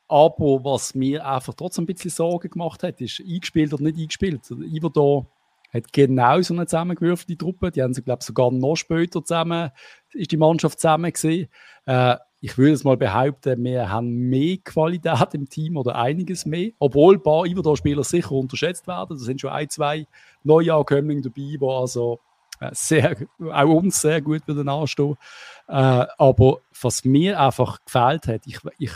[0.08, 4.42] Aber was mir einfach trotzdem ein bisschen Sorgen gemacht hat, ist eingespielt oder nicht eingespielt.
[4.50, 5.28] Ivo da
[5.72, 7.72] hat genau so eine zusammengewürfelte Truppe.
[7.72, 9.70] Die haben sie, glaube ich, sogar noch später zusammen,
[10.14, 11.48] ist die Mannschaft zusammen gesehen.
[11.86, 16.72] Äh, ich würde es mal behaupten, wir haben mehr Qualität im Team oder einiges mehr.
[16.80, 19.18] Obwohl ein paar Iverdor-Spieler sicher unterschätzt werden.
[19.18, 20.08] Da sind schon ein, zwei
[20.44, 22.20] Neuankömmlinge dabei, die also
[22.72, 23.16] sehr,
[23.52, 25.16] auch uns sehr gut wieder anstehen.
[25.68, 28.92] Äh, aber was mir einfach gefällt hat, ich, ich,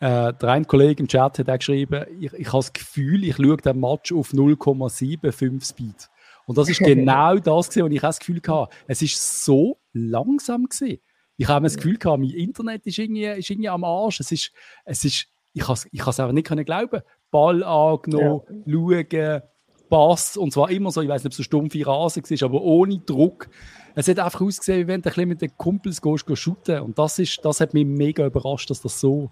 [0.00, 3.36] äh, der eine Kollege im Chat hat auch geschrieben, ich, ich habe das Gefühl, ich
[3.36, 6.10] schaue den Match auf 0,75 Speed.
[6.46, 8.74] Und das ist genau das, gewesen, was ich auch das Gefühl hatte.
[8.86, 11.00] Es ist so langsam gewesen.
[11.36, 14.20] Ich habe das Gefühl gehabt, mein Internet ist irgendwie, ist irgendwie am Arsch.
[14.20, 14.52] Es ist,
[14.84, 17.00] es ist, ich habe ich es einfach nicht können glauben.
[17.30, 18.72] Ball angenommen, ja.
[18.72, 19.42] schauen,
[19.90, 22.62] Pass, und zwar immer so, ich weiß nicht, ob es eine stumpfe Rase war, aber
[22.62, 23.48] ohne Druck.
[23.94, 26.80] Es hat einfach ausgesehen, wie wenn du ein bisschen mit den Kumpels gehst, gehst shooten.
[26.80, 29.30] Und das, ist, das hat mich mega überrascht, dass das so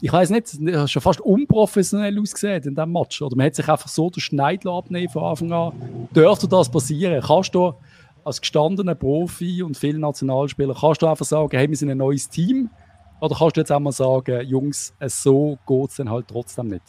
[0.00, 3.20] ich weiß nicht, das hat schon fast unprofessionell ausgesehen in diesem Match.
[3.20, 6.08] Oder man hat sich einfach so den Schneidler abnehmen von Anfang an.
[6.14, 7.20] Dürfte das passieren?
[7.20, 7.74] Kannst du
[8.24, 12.28] als gestandener Profi und viele Nationalspieler, kannst du einfach sagen, hey, wir sind ein neues
[12.28, 12.70] Team?
[13.20, 16.82] Oder kannst du jetzt auch mal sagen, Jungs, so geht es dann halt trotzdem nicht?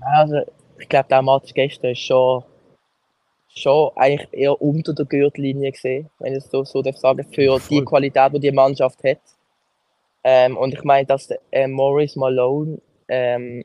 [0.00, 0.40] Also,
[0.82, 2.44] ich glaube, der Match gestern ist schon,
[3.48, 7.58] schon eigentlich eher unter der Gürtellinie gesehen, wenn ich es so, so darf sagen, für
[7.58, 7.60] Voll.
[7.70, 9.20] die Qualität, die die Mannschaft hat.
[10.24, 13.64] Ähm, und ich meine, dass äh, Morris Malone ähm,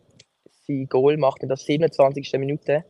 [0.67, 2.33] sein Goal macht in der 27.
[2.33, 2.83] Minute.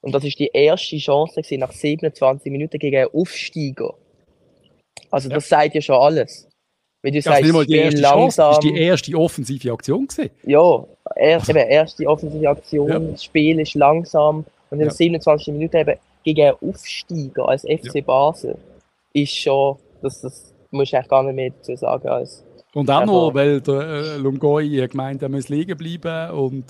[0.00, 3.94] Und das ist die erste Chance gewesen, nach 27 Minuten gegen einen Aufsteiger.
[5.10, 5.58] Also das ja.
[5.58, 6.48] sagt ja schon alles.
[7.02, 8.20] Wie du ja, sagst, mal die erste langsam.
[8.20, 10.30] Chance, das die erste offensive Aktion gewesen.
[10.44, 10.84] Ja,
[11.16, 12.98] erst, eben, erste offensive Aktion, ja.
[12.98, 14.44] das Spiel ist langsam.
[14.70, 15.54] Und in der 27.
[15.54, 18.56] Minute eben gegen einen Aufsteiger als FC Basel
[19.12, 23.34] ist schon, das, das muss ich gar nicht mehr dazu sagen als und auch noch,
[23.34, 26.64] weil der äh, Lungoi gemeint, er muss liegen bleiben und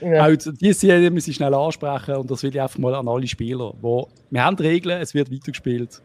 [0.00, 0.26] ja.
[0.26, 3.26] auch diese Serie muss ich schnell ansprechen und das will ich einfach mal an alle
[3.26, 6.00] Spieler, wo wir haben Regeln, es wird weitergespielt,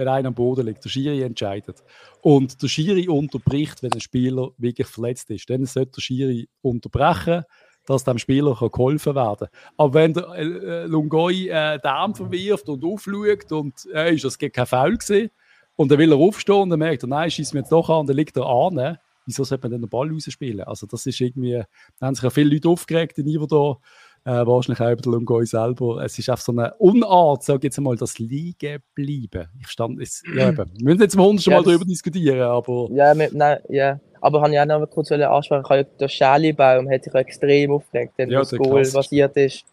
[0.00, 1.84] wenn einer am Boden liegt, der Schiri entscheidet
[2.22, 7.44] und der Schiri unterbricht, wenn ein Spieler wirklich verletzt ist, dann sollte der Schiri unterbrechen,
[7.84, 9.48] dass dem Spieler geholfen werden kann.
[9.76, 14.38] Aber wenn der äh, Lungoi äh, den Arm verwirft und aufschaut und äh, ist das
[14.38, 15.30] kein Foul gewesen,
[15.76, 18.06] und dann will er aufstehen und dann merkt er, nein, schießt mir jetzt doch an,
[18.06, 18.98] dann liegt er an.
[19.26, 20.64] Wieso sollte man denn den Ball rausspielen?
[20.64, 21.62] Also, das ist irgendwie,
[21.98, 23.80] da haben sich ja viele Leute aufgeregt in Ivo
[24.24, 26.02] äh, wahrscheinlich auch über den Lungoi selber.
[26.04, 29.48] Es ist einfach so eine Unart, sag jetzt mal, das Liegen bleiben.
[29.60, 30.70] Ich stand, es, ja, eben.
[30.78, 32.88] wir müssen jetzt mal hundertsten ja, Mal darüber diskutieren, aber.
[32.92, 34.00] Ja, mit, nein, ja.
[34.20, 38.40] Aber habe ich auch noch kurz ansprechen, der Schälibaum hat sich extrem aufgeregt, wenn ja,
[38.40, 39.64] das Goal passiert ist.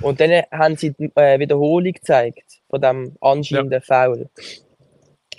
[0.00, 4.06] Und dann haben sie die äh, Wiederholung gezeigt von dem anscheinenden ja.
[4.06, 4.28] Foul.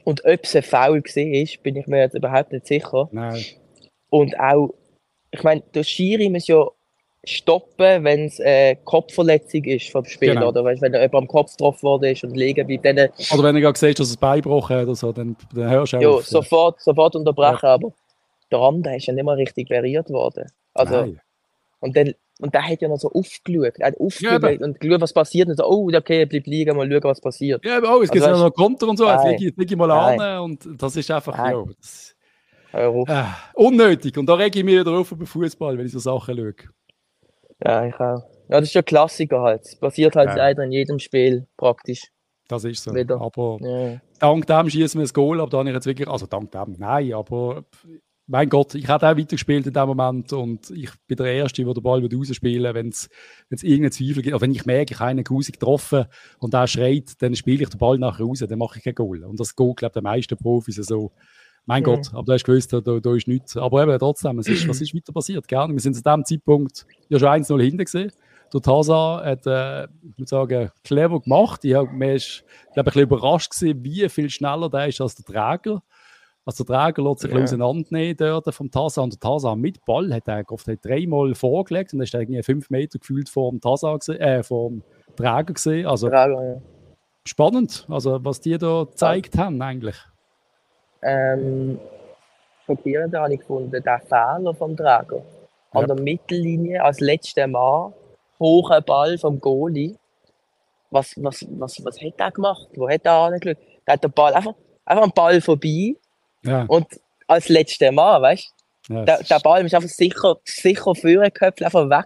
[0.04, 3.10] Und ob es ein Foul war, bin ich mir jetzt überhaupt nicht sicher.
[3.12, 3.44] Nein.
[4.10, 4.74] Und auch,
[5.32, 6.68] ich meine, der Schiri muss ja
[7.26, 10.36] stoppen, wenn es eine Kopfverletzung ist vom Spieler.
[10.36, 10.50] Genau.
[10.50, 12.86] Oder wenn jemand am Kopf getroffen worden ist und liegen bleibt.
[12.86, 15.70] Dann, oder wenn er gerade siehst, dass es Bein gebrochen hat oder so, dann, dann
[15.70, 17.60] hörst du auch Ja, auf, sofort, sofort unterbrechen.
[17.64, 17.76] Ja.
[17.76, 17.94] Aber
[18.52, 20.50] der andere ist ja nicht mal richtig beriert worden.
[20.74, 21.22] Also, Nein.
[21.80, 23.78] Und dann und der hat ja noch so aufgeschaut.
[23.78, 25.48] Er hat aufgeschaut ja, und geschaut, was passiert.
[25.50, 27.64] Und so, oh, okay, bleib liegen, mal schauen, was passiert.
[27.64, 29.08] Ja, aber oh, es gibt also, ja noch Konter und so.
[29.08, 30.20] Jetzt lege ich, leg ich mal nein.
[30.20, 30.40] an.
[30.40, 31.64] Und das ist einfach, ja.
[31.78, 32.16] Das,
[32.74, 32.90] äh,
[33.54, 34.18] unnötig.
[34.18, 36.54] Und da rege ich mich wieder auf über Fußball, wenn ich so Sachen schaue.
[37.64, 38.24] Ja, ich auch.
[38.50, 39.66] Ja, das ist ja Klassiker halt.
[39.66, 40.36] Es passiert halt ja.
[40.36, 42.12] leider in jedem Spiel praktisch.
[42.48, 42.94] Das ist so.
[42.94, 43.20] Wieder.
[43.20, 44.02] Aber ja.
[44.20, 46.76] dank dem schießen wir das Goal, aber da habe ich jetzt wirklich, also dank dem,
[46.78, 47.64] nein, aber
[48.26, 51.74] mein Gott, ich hätte auch weitergespielt in dem Moment und ich bin der Erste, der
[51.74, 53.10] den Ball rausspielen wenn es
[53.50, 54.34] irgendeinen Zweifel gibt.
[54.34, 56.06] Oder wenn ich merke, ich habe einen Grusig getroffen
[56.40, 59.24] und der schreit, dann spiele ich den Ball nachher raus, dann mache ich kein Goal.
[59.26, 61.12] Und das geht, glaube ich, den meisten Profis so.
[61.66, 61.96] Mein ja.
[61.96, 63.56] Gott, aber du hast gewusst, da, da ist nichts.
[63.56, 65.48] Aber eben trotzdem, es ist, was ist weiter passiert?
[65.48, 65.68] Gell?
[65.70, 68.12] Wir sind zu dem Zeitpunkt ja schon 1-0 hinten gesehen.
[68.54, 71.64] Der Tarzan hat, äh, ich würde sagen, clever gemacht.
[71.66, 75.26] Ich habe mich, glaube ein bisschen überrascht gewesen, wie viel schneller der ist als der
[75.26, 75.82] Träger.
[76.46, 77.42] Also der Träger lässt sich ja.
[77.42, 79.06] auseinandernehmen dort vom Tarzan.
[79.06, 82.70] Und der Tarzan mit Ball hat er oft dreimal vorgelegt und ist er irgendwie fünf
[82.70, 84.84] Meter gefühlt vor dem gesehen, äh, vor dem
[85.16, 85.88] Träger gesehen.
[85.88, 86.62] Also Träger, ja.
[87.26, 89.46] spannend, also was die da gezeigt ja.
[89.46, 89.96] haben eigentlich.
[91.04, 91.80] Ähm,
[92.66, 95.24] schockierend habe ich gefunden, der Fehler vom Träger.
[95.72, 97.94] An der Mittellinie als letzter Mann,
[98.40, 99.96] hoher Ball vom Goalie.
[100.92, 102.68] Was, was, was, was hat er gemacht?
[102.76, 103.58] Wo hat er angeschaut?
[103.88, 104.54] Der hat den Ball einfach,
[104.86, 105.96] einfach einen Ball vorbei
[106.44, 106.66] ja.
[106.68, 106.88] Und
[107.28, 108.54] als letzter Mann, weißt
[108.88, 108.94] du?
[108.94, 112.06] Ja, der, der Ball ist einfach sicher, sicher führen Köpfe einfach weg.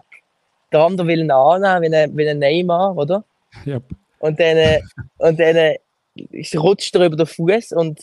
[0.72, 3.24] Der andere will ihn annehmen, wie ein, wie ein Neymar, oder?
[3.66, 3.82] Yep.
[4.20, 4.80] Und dann, äh,
[5.18, 5.78] und dann äh,
[6.56, 8.00] rutscht er über den Fuß und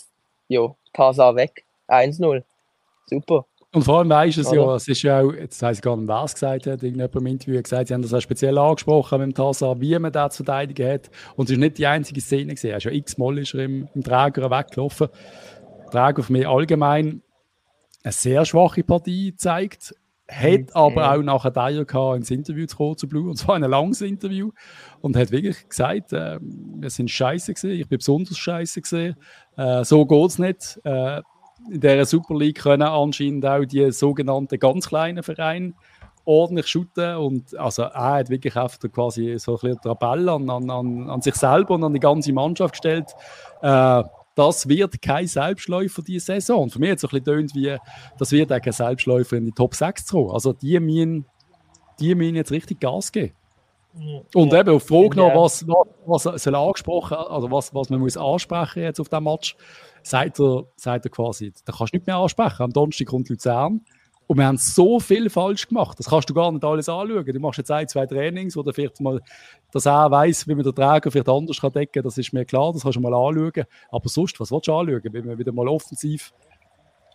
[0.47, 1.65] ja, Tarzan weg.
[1.87, 2.43] 1-0.
[3.07, 3.45] Super.
[3.75, 5.97] Und vor allem weißt du es ja, es ist ja auch, jetzt weiß ich gar
[5.97, 9.19] nicht, wer es gesagt hat, irgendjemand im Interview gesagt, sie haben das auch speziell angesprochen
[9.19, 11.11] mit dem Tarzan, wie man da zu verteidigen hat.
[11.35, 12.79] Und es ist nicht die einzige Szene gesehen.
[12.79, 15.09] X-mal ist er im, im Träger weggelaufen.
[15.91, 17.21] Frage auf mich allgemein
[18.03, 19.93] eine sehr schwache Partie zeigt.
[20.27, 20.67] Hat mhm.
[20.73, 24.01] aber auch nachher Dyer gehabt, ins Interview zu kommen zu Blue, und zwar ein langes
[24.01, 24.51] Interview.
[25.01, 29.15] Und hat wirklich gesagt, äh, wir sind scheiße gesehen, ich bin besonders scheiße gesehen.
[29.55, 30.79] Äh, so geht es nicht.
[30.83, 31.21] Äh,
[31.71, 35.73] in dieser Super League können anscheinend auch die sogenannten ganz kleinen Vereine
[36.25, 37.15] ordentlich shooten.
[37.17, 41.35] Und also er hat wirklich auf quasi so ein bisschen Tabelle an, an, an sich
[41.35, 43.15] selber und an die ganze Mannschaft gestellt.
[43.61, 44.03] Äh,
[44.35, 46.63] das wird kein Selbstläufer diese Saison.
[46.63, 47.77] Und für mich hat es ein bisschen tönt wie,
[48.17, 50.31] das wird auch kein Selbstläufer in die Top 6 zu kommen.
[50.31, 51.25] Also die müssen
[51.99, 53.33] die müssen jetzt richtig Gas geben.
[54.33, 54.59] Und ja.
[54.59, 55.65] eben auf die Frage noch, was,
[56.05, 59.55] was, was soll angesprochen, also was, was man muss ansprechen jetzt auf dem Match,
[60.03, 62.63] sagt er, sagt er quasi, da kannst du nicht mehr ansprechen.
[62.63, 63.81] Am Donnerstag kommt Luzern
[64.27, 65.99] und wir haben so viel falsch gemacht.
[65.99, 67.25] Das kannst du gar nicht alles anschauen.
[67.25, 69.21] Du machst jetzt ein, zwei Trainings, du vielleicht mal,
[69.71, 72.45] dass er weiß, wie man den Träger vielleicht anders kann decken kann, das ist mir
[72.45, 73.65] klar, das kannst du mal anschauen.
[73.91, 76.33] Aber sonst, was willst du anschauen, wenn man wieder mal offensiv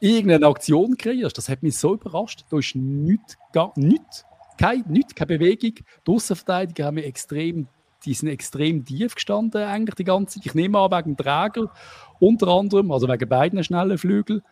[0.01, 1.37] irgendeine Aktion kreierst?
[1.37, 2.45] Das hat mich so überrascht.
[2.51, 4.25] Da ist nichts, gar nichts
[4.61, 5.75] keine, nichts, keine Bewegung.
[6.07, 7.67] Die Außenverteidiger haben extrem,
[8.05, 10.47] die sind extrem tief gestanden eigentlich die ganze Zeit.
[10.47, 11.73] Ich nehme an, wegen dem Träger
[12.19, 14.43] unter anderem, also wegen beiden schnellen Flügeln.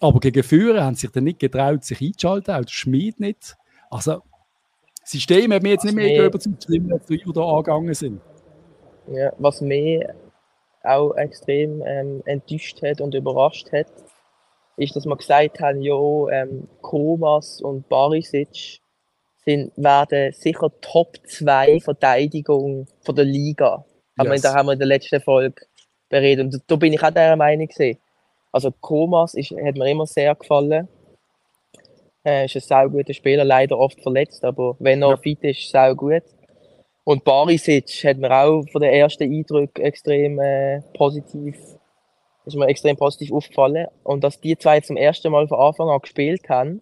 [0.00, 3.56] Aber gegen Führer haben sie sich dann nicht getraut, sich einzuschalten, auch der Schmied nicht.
[3.90, 4.22] Also,
[5.00, 8.20] das System hat mir jetzt nicht mehr überzeugt, wie wir früher da angegangen sind.
[9.08, 10.04] Ja, was mich
[10.82, 13.86] auch extrem ähm, enttäuscht hat und überrascht hat,
[14.76, 15.94] ist, dass wir gesagt haben, ja,
[16.30, 18.80] ähm, Komas und Barisic
[19.44, 23.84] sind, werden sicher Top 2 Verteidigung von der Liga.
[24.20, 24.42] Yes.
[24.42, 25.62] da haben wir in der letzten Folge
[26.08, 26.44] beredet.
[26.44, 27.98] Und da bin ich auch der Meinung gewesen.
[28.56, 30.88] Also Komas ist, hat mir immer sehr gefallen.
[32.24, 35.16] Er ist ein sehr guter Spieler, leider oft verletzt, aber wenn er ja.
[35.18, 36.22] fit ist, sehr gut.
[37.04, 41.54] Und Barisic hat mir auch von den ersten Eindrücken extrem äh, positiv,
[42.46, 43.88] ist mir extrem positiv aufgefallen.
[44.04, 46.80] Und dass die zwei zum ersten Mal von Anfang an gespielt haben,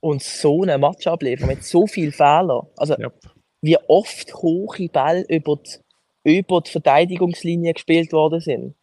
[0.00, 2.66] und so einen Match abliefern mit so vielen Fehlern.
[2.76, 3.14] Also, yep.
[3.62, 8.74] wie oft hohe Bälle über die, über die Verteidigungslinie gespielt worden sind.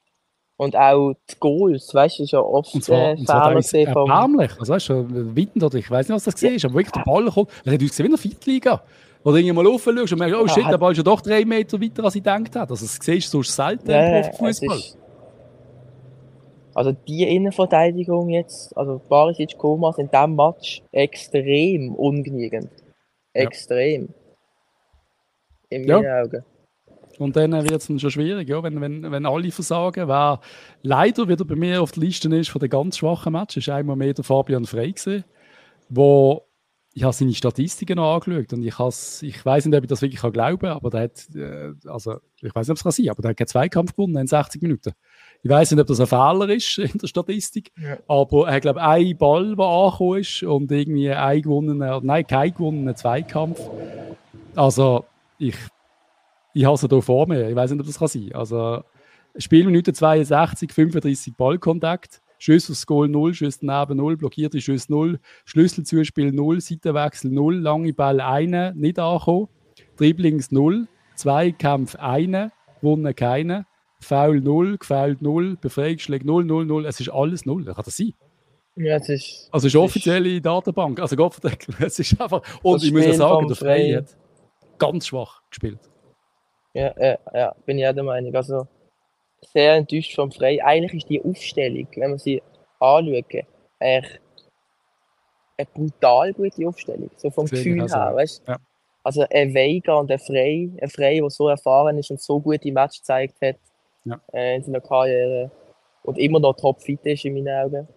[0.58, 3.94] Und auch die Goals, weißt du, ist ja oft und zwar, äh, Fehler gesehen.
[3.94, 4.10] Vom...
[4.10, 7.02] Erbärmlich, also weißt du, Witten oder ich weiß nicht, was das ist, aber wirklich der
[7.02, 7.50] Ball kommt.
[7.64, 8.84] Er hat uns gesehen wie in der Viertliga.
[9.24, 11.46] Oder irgendwie mal raufschaust und merkst, oh shit, ja, der Ball ist ja doch drei
[11.46, 12.72] Meter weiter, als ich gedacht habe.
[12.72, 14.80] Also, das siehst du sonst selten ja, im Profifußball.
[16.74, 22.70] Also die Innenverteidigung jetzt, also Barisic, Komas in diesem Match extrem ungenügend.
[23.34, 24.10] Extrem.
[25.70, 25.78] Ja.
[25.78, 26.22] In meinen ja.
[26.22, 26.44] Augen.
[27.18, 30.08] Und dann wird es schon schwierig, ja, wenn, wenn, wenn alle versagen.
[30.08, 30.40] Wer
[30.84, 33.96] leider wieder bei mir auf der Liste ist von den ganz schwachen Matches, ist einmal
[33.96, 35.24] mehr der Fabian Frey gewesen,
[35.90, 36.48] wo
[36.98, 38.74] ich habe seine Statistiken noch angeschaut und ich,
[39.22, 42.56] ich weiß nicht, ob ich das wirklich glauben kann, aber der hat, äh, also ich
[42.56, 44.94] weiß nicht, ob es kann sein, aber der hat keinen Zweikampf gewonnen in 60 Minuten.
[45.44, 48.00] Ich weiß nicht, ob das ein Fehler ist in der Statistik, ja.
[48.08, 52.26] aber er hat, glaube ich, einen Ball, der angekommen ist und irgendwie ein gewonnener, nein,
[52.26, 53.60] kein gewonnener Zweikampf.
[54.56, 55.06] Also,
[55.38, 55.56] ich,
[56.58, 57.50] ich habe es hier vor mir.
[57.50, 58.40] Ich weiß nicht, ob das kann sein kann.
[58.40, 58.84] Also,
[59.38, 62.22] Spielminute 62, 35 Ballkontakt.
[62.40, 67.94] Schüsse aufs Goal 0, Schüsse daneben 0, blockierte Schüsse 0, Schlüsselzuspiel 0, Seitenwechsel 0, lange
[67.94, 69.48] Ball 1, nicht angekommen,
[69.98, 73.66] Dribblings 0, Zweikampf 1, gewonnen keine,
[74.00, 76.86] Foul 0, gefoult 0, Befreiungsschläge 0, 0, 0.
[76.86, 77.66] Es ist alles 0.
[77.66, 78.14] Kann das sein?
[78.76, 79.50] Ja, es ist.
[79.52, 81.00] Also, es ist offizielle ist, Datenbank.
[81.00, 81.36] Also, Gott
[81.80, 82.44] es ist einfach.
[82.62, 84.16] Und ich muss ja sagen, der Frey hat
[84.78, 85.80] ganz schwach gespielt.
[86.78, 88.36] Ja, ja, ja, bin ich auch der Meinung.
[88.36, 88.68] Also,
[89.52, 90.62] sehr enttäuscht vom Frey.
[90.62, 92.44] Eigentlich ist die Aufstellung, wenn man sie
[92.80, 93.34] anschaut,
[93.80, 94.22] echt
[95.58, 97.10] eine brutal gute Aufstellung.
[97.16, 98.58] So vom Gefühl also, her, weißt ja.
[99.04, 102.72] Also, ein Veiga und ein Frey, ein Frey, der so erfahren ist und so gute
[102.72, 103.56] Match gezeigt hat,
[104.06, 104.22] ja.
[104.32, 105.50] äh, in seiner Karriere
[106.04, 107.88] und immer noch topfit ist in meinen Augen.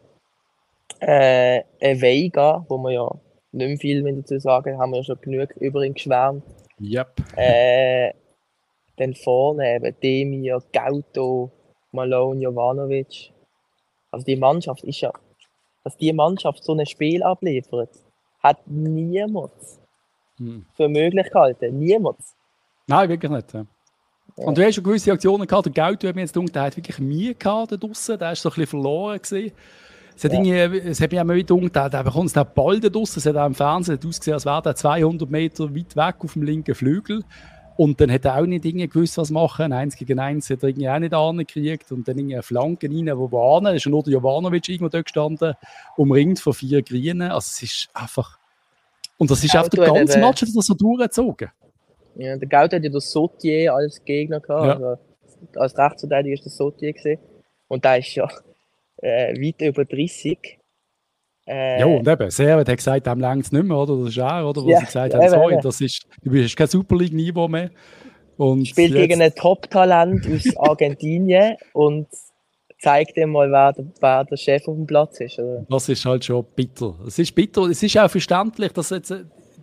[1.01, 3.11] Äh, ein Veiga, wo wir ja
[3.53, 6.45] nicht mehr viel mehr dazu sagen, haben wir ja schon genug über ihn geschwärmt.
[6.81, 7.09] Yep.
[7.37, 8.13] Äh,
[9.01, 11.51] dann vorne eben Demir, Gauto,
[11.93, 13.33] Malone, Jovanovic.
[14.11, 15.13] Also die Mannschaft ist ja,
[15.85, 17.91] dass die Mannschaft so ein Spiel abliefert,
[18.43, 19.53] hat niemand
[20.37, 20.67] hm.
[20.75, 21.79] für möglich gehalten.
[21.79, 22.19] Niemand.
[22.87, 23.55] Nein, wirklich nicht.
[23.55, 23.65] Ja.
[24.37, 25.67] Und du hast schon gewisse Aktionen gehabt.
[25.67, 28.19] Der Geld, hat mir jetzt gedacht, der hat wirklich Mühe gehabt da draussen.
[28.19, 29.53] Der ist so ein bisschen verloren gewesen.
[30.17, 30.67] Es hat, ja.
[30.67, 33.19] es hat mich auch mal gedacht, der bekommt den Ball da draussen.
[33.19, 36.43] Es hat auch im Fernsehen ausgesehen, als wäre der 200 Meter weit weg auf dem
[36.43, 37.25] linken Flügel.
[37.81, 39.73] Und dann hat er auch nicht irgendwie gewusst, was machen.
[39.73, 41.91] Eins gegen eins hat er irgendwie auch nicht angekriegt.
[41.93, 45.07] Und dann irgendwie eine Flanke rein, wo war Da ist nur der Jovanovic irgendwo dort
[45.07, 45.55] gestanden,
[45.97, 47.23] umringt von vier Grünen.
[47.23, 48.39] Also es ist einfach...
[49.17, 51.49] Und das ist einfach der ganze Match das so durchgezogen.
[52.17, 54.79] Ja, der Gaut hat ja den Sautier als Gegner gehabt.
[54.79, 54.87] Ja.
[54.87, 55.03] Also,
[55.55, 57.19] als Rechtsverteidiger ist der Sautier gesehen.
[57.67, 58.29] Und da ist ja
[58.99, 60.60] äh, weit über 30.
[61.51, 63.97] Äh, ja, und eben, Servet hat gesagt, dem längt es nicht mehr, oder?
[63.97, 64.63] Das ist er, oder?
[64.63, 67.71] Was ja, sie gesagt haben, sorry, das ist, du bist kein Super League-Niveau mehr.
[68.37, 69.09] Und Spielt jetzt...
[69.09, 72.07] gegen ein Top-Talent aus Argentinien und
[72.79, 75.41] zeigt ihm mal, wer der, wer der, Chef auf dem Platz ist.
[75.41, 75.67] Oder?
[75.69, 76.95] Das ist halt schon bitter.
[77.05, 79.13] Es ist bitter, es ist auch verständlich, dass jetzt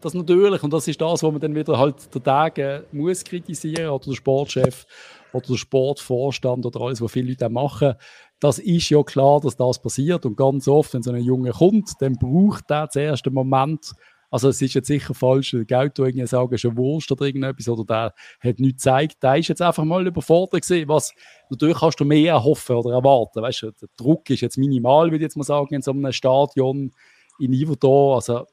[0.01, 3.89] das natürlich, und das ist das, wo man dann wieder halt der Tage muss kritisieren,
[3.89, 4.85] oder der Sportchef
[5.31, 7.95] oder der Sportvorstand oder alles, was viele Leute machen,
[8.39, 11.93] das ist ja klar, dass das passiert und ganz oft, wenn so ein Junge kommt,
[11.99, 13.93] dann braucht der zuerst einen Moment,
[14.29, 17.85] Also es ist jetzt sicher falsch, Geld irgendwie sagen, ist ein Wurst oder irgendetwas, oder
[17.85, 18.13] der
[18.49, 19.23] hat nichts gezeigt.
[19.23, 21.13] Der ist jetzt einfach mal überfordert gewesen, was
[21.49, 23.41] natürlich kannst du mehr erhoffen oder erwarten.
[23.41, 26.11] Weißt du, der Druck ist jetzt minimal, würde ich jetzt mal sagen, in so einem
[26.11, 26.91] Stadion
[27.39, 28.15] in Iverdor.
[28.15, 28.45] Also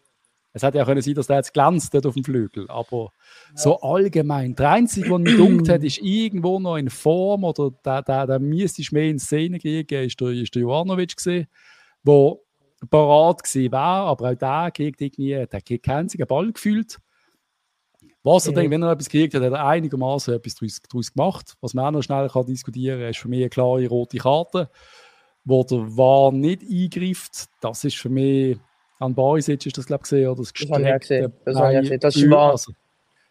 [0.53, 3.11] es hätte ja können sein, dass der jetzt glänzt dort auf dem Flügel, aber.
[3.55, 4.55] So allgemein.
[4.57, 8.39] Der Einzige, der mich dunkt hat, ist irgendwo noch in Form oder der, der, der
[8.39, 11.47] müsste mehr in Szene kriegen, ist der, ist der Jovanovic gewesen,
[12.07, 12.37] der
[12.91, 16.99] parat gewesen wäre, aber auch der kriegt irgendwie, der kriegt keinen einzigen Ball gefühlt.
[18.23, 18.61] Was er ja.
[18.61, 21.55] denkt, wenn er etwas kriegt, hat er einigermaßen etwas daraus, gemacht.
[21.61, 24.71] Was man auch noch schnell kann diskutieren kann, ist für mich eine klare rote Karte,
[25.45, 27.49] wo der War nicht eingreift.
[27.61, 28.59] Das ist für mich
[28.99, 31.33] an Barisic ist das, glaube ich, gesehen, oder das ich gesehen.
[31.45, 32.01] Das, habe ich gesehen.
[32.01, 32.73] das war also.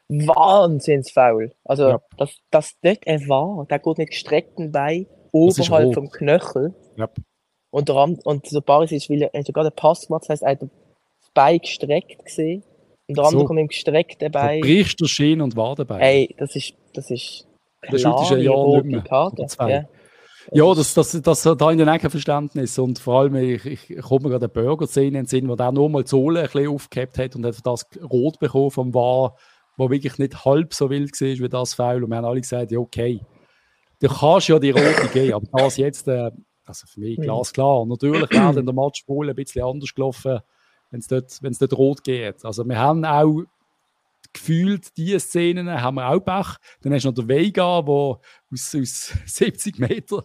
[0.09, 1.53] Wahnsinnsfaul.
[1.63, 2.01] Also, ja.
[2.17, 6.73] das, das dort er war, der geht mit gestreckten Bein oberhalb vom Knöchel.
[6.97, 7.09] Ja.
[7.71, 10.61] Und, der, und so Barisic will, hat sogar den Pass gemacht, das heißt, er hat
[10.61, 10.69] das
[11.33, 12.63] Bein gestreckt gesehen.
[13.07, 13.47] Und der andere so.
[13.47, 14.61] kommt mit gestreckten Bein.
[14.61, 16.01] Brichst du Schien und Wadenbein.
[16.01, 17.47] Ey, das ist, das ist
[17.81, 19.01] klar, das ist ein Jahr nicht mehr.
[19.01, 19.45] Karte.
[19.59, 19.85] Ja.
[20.51, 22.77] Ja, das, das, das, das da in den kein Verständnis.
[22.77, 25.89] Und vor allem, ich, ich komme gerade eine Burger-Szene in den Sinn, wo der nur
[25.89, 29.37] mal die Sohle ein bisschen aufgehabt hat und hat das rot bekommen vom War,
[29.78, 32.03] wo wirklich nicht halb so wild war wie das Foul.
[32.03, 33.19] Und wir haben alle gesagt, ja, okay,
[33.99, 36.32] du kannst ja die rote geben, aber das jetzt, äh,
[36.65, 37.82] also für mich glasklar.
[37.82, 40.39] Und natürlich wäre dann der Match wohl ein bisschen anders gelaufen,
[40.91, 42.45] wenn es dort, dort rot geht.
[42.45, 43.43] Also wir haben auch
[44.34, 46.57] gefühlt, diese Szenen haben wir auch Pech.
[46.81, 48.19] Dann hast du noch den Vega, der
[48.51, 50.21] aus, aus 70 Metern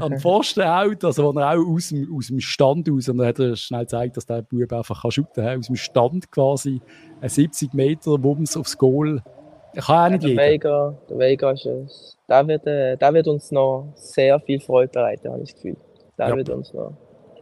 [0.00, 3.26] am Pfosten haut, also wo er auch aus dem, aus dem Stand aus, und dann
[3.26, 6.80] hat er schnell gezeigt, dass der Bub einfach kann shooten kann, aus dem Stand quasi,
[7.20, 9.22] ein 70 Meter Wumms aufs Goal.
[9.74, 12.18] Kann auch nicht ja, der Vega, der Vega ist es.
[12.28, 15.76] Der wird, äh, der wird uns noch sehr viel Freude bereiten, habe ich das Gefühl.
[16.18, 16.36] Der ja.
[16.36, 16.92] wird uns noch,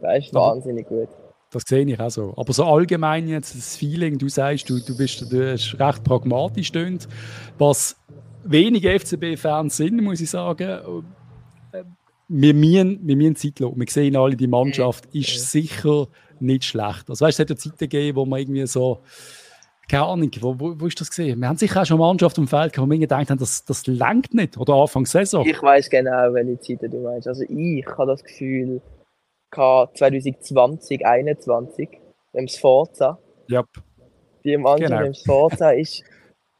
[0.01, 1.09] der ist wahnsinnig gut.
[1.49, 2.33] Das sehe ich auch so.
[2.35, 6.67] Aber so allgemein jetzt das Feeling, du sagst, du, du bist du bist recht pragmatisch
[6.67, 7.07] stöhnt,
[7.57, 7.95] was
[8.43, 11.03] wenige FCB-Fans sind, muss ich sagen.
[11.71, 11.83] Äh,
[12.29, 13.79] wir müssen, wir müssen Zeit lassen.
[13.79, 15.39] Wir sehen alle, die Mannschaft ist ja.
[15.39, 16.07] sicher
[16.39, 17.09] nicht schlecht.
[17.09, 19.01] Also weißt, es hat ja Zeiten gegeben, wo man irgendwie so,
[19.87, 21.39] keine Ahnung, wo, wo, wo ist das gesehen?
[21.39, 24.33] Wir haben sicher auch schon Mannschaft im Feld, wo wir gedacht haben, das, das langt
[24.33, 24.57] nicht.
[24.57, 25.45] Oder Anfang Saison.
[25.45, 27.27] Ich weiß genau, welche Zeiten du meinst.
[27.27, 28.81] Also ich habe das Gefühl,
[29.51, 31.89] 2020, 2021,
[32.33, 33.19] im Sforza.
[33.49, 33.65] Yep.
[34.43, 35.05] Die Mannschaft genau.
[35.05, 36.03] im Sforza ist,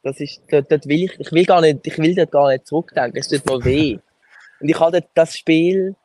[0.04, 2.68] das ist, dort, dort will ich, ich will gar nicht, ich will dort gar nicht
[2.68, 4.00] zurückdenken, es tut mir weh.
[4.60, 5.96] Und ich hatte das Spiel,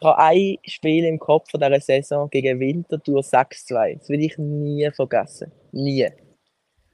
[0.00, 3.98] ich habe ein Spiel im Kopf von dieser Saison gegen Winterthur 6-2.
[3.98, 5.52] Das will ich nie vergessen.
[5.70, 6.10] Nie.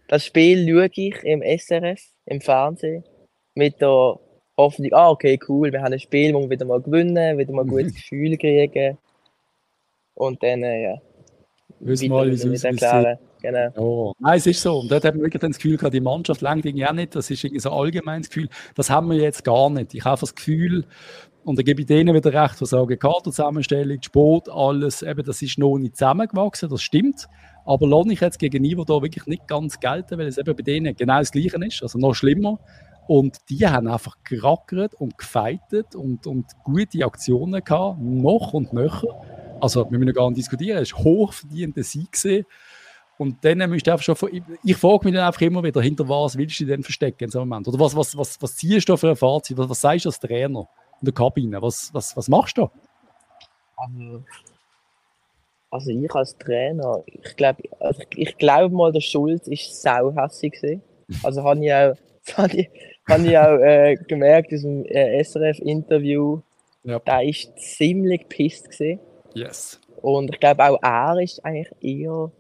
[0.08, 3.04] Das Spiel schaue ich im SRF, im Fernsehen,
[3.54, 4.18] mit der
[4.56, 7.62] Hoffnung, ah, okay, cool, wir haben ein Spiel, wo wir wieder mal gewinnen, wieder mal
[7.62, 8.98] ein gutes Gefühl kriegen.
[10.18, 10.94] Und dann, äh, ja.
[11.80, 13.18] Wissen alle, wie es aussieht.
[13.40, 13.68] Genau.
[13.76, 14.12] Oh.
[14.18, 14.80] Nein, es ist so.
[14.80, 17.14] Und dort haben wir wirklich das Gefühl gehabt, die Mannschaft lenkt irgendwie auch nicht.
[17.14, 18.48] Das ist irgendwie so ein allgemeines Gefühl.
[18.74, 19.94] Das haben wir jetzt gar nicht.
[19.94, 20.84] Ich habe das Gefühl,
[21.44, 25.56] und da gebe ich denen wieder recht, die sagen, Kaderzusammenstellung, Sport, alles, eben, das ist
[25.56, 27.28] noch nicht zusammengewachsen, das stimmt.
[27.64, 30.62] Aber lohne ich jetzt gegen Niveau da wirklich nicht ganz gelten, weil es eben bei
[30.62, 32.58] denen genau das Gleiche ist, also noch schlimmer.
[33.06, 39.22] Und die haben einfach gerackert und gefeitet und, und gute Aktionen gehabt, noch und nöcher
[39.60, 42.46] also wir müssen gar nicht diskutieren, es war hochverdienter Sieg gewesen.
[43.18, 46.38] Und dann müsst ihr einfach schon, ich frage mich dann einfach immer wieder, hinter was
[46.38, 47.66] willst du dich denn verstecken in so einem Moment?
[47.66, 49.58] Oder was, was, was, was ziehst du für ein Fazit?
[49.58, 50.68] Was, was sagst du als Trainer
[51.00, 51.60] in der Kabine?
[51.60, 52.70] Was, was, was machst du?
[53.76, 54.22] Also,
[55.70, 60.82] also ich als Trainer, ich glaube, also ich, glaube mal, der Schulz ist sauhässig gewesen.
[61.24, 61.94] Also habe ich auch,
[62.36, 62.70] habe ich,
[63.08, 66.40] hab ich auch äh, gemerkt in diesem äh, SRF-Interview,
[66.84, 67.00] ja.
[67.00, 69.00] der ist ziemlich pisst gewesen.
[69.38, 69.80] Yes.
[70.02, 72.30] Und ich glaube auch er ist eigentlich eher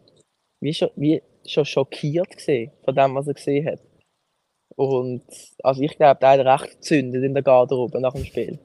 [0.60, 3.80] wie schon, wie schon schockiert gesehen von dem, was er gesehen hat.
[4.76, 5.24] Und
[5.62, 8.58] also ich glaube, der hat recht gezündet in der Garderobe nach dem Spiel.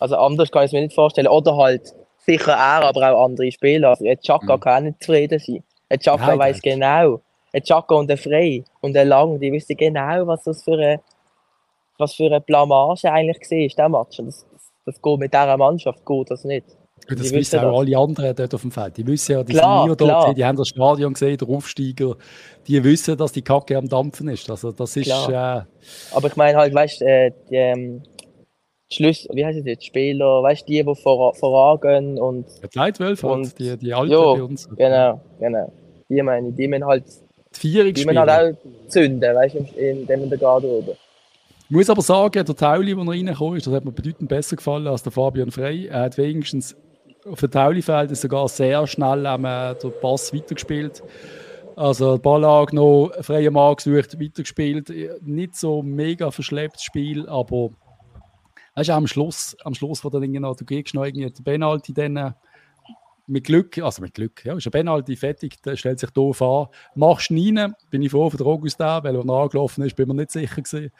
[0.00, 1.28] Also anders kann ich es mir nicht vorstellen.
[1.28, 3.90] Oder halt sicher er, aber auch andere Spieler.
[3.90, 4.60] Also Chaka mhm.
[4.60, 5.62] kann auch nicht zufrieden sein.
[6.00, 7.20] Chaka weiß genau.
[7.62, 11.00] Chaka und der Frey und der Lang, die wissen genau, was das für eine,
[11.98, 14.18] was für eine Blamage eigentlich war, der Match.
[14.18, 16.66] Und das, das, das geht mit dieser Mannschaft geht das nicht.
[17.08, 18.96] Das wissen auch alle anderen dort auf dem Feld.
[18.96, 22.16] Die wissen ja, die klar, sind dort, gesehen, die haben das Stadion gesehen, der Aufsteiger.
[22.66, 24.48] Die wissen, dass die Kacke am Dampfen ist.
[24.48, 25.08] Also das ist.
[25.08, 25.66] Äh, Aber
[26.26, 28.02] ich meine halt, weißt du, äh, die ähm,
[28.92, 32.46] Schluss, wie heißt es jetzt, Spieler, weißt du, die, die vor, vorangehen und.
[32.62, 34.68] Die Leitwölfe, und, halt, die, die Alten jo, bei uns.
[34.76, 35.72] Genau, genau.
[36.08, 37.04] Die meine ich, die müssen halt.
[37.62, 40.96] Die, die müssen halt auch zünden, weißt du, in, in, in der Garderobe.
[41.70, 44.88] Ich muss aber sagen, der Tauli, der reingekommen ist, das hat mir bedeutend besser gefallen
[44.88, 45.86] als der Fabian Frey.
[45.86, 46.76] Er hat wenigstens
[47.26, 51.02] auf dem Taulifeld sogar sehr schnell ähm, den Pass weitergespielt.
[51.76, 54.92] Also Ball angenommen, freien Mann gesucht, weitergespielt.
[55.22, 57.70] Nicht so mega verschlepptes Spiel, aber
[58.74, 62.16] weißt, am Schluss, am Schluss, wo dann noch, du kriegst noch irgendwie den Penalty dann
[62.16, 62.32] äh,
[63.26, 66.66] mit Glück, also mit Glück, ja, ist ein Penalty fertig, der stellt sich doof an.
[66.94, 70.14] Machst ihn rein, bin ich froh für den Augustin, weil er angelaufen ist, bin mir
[70.14, 70.90] nicht sicher gewesen.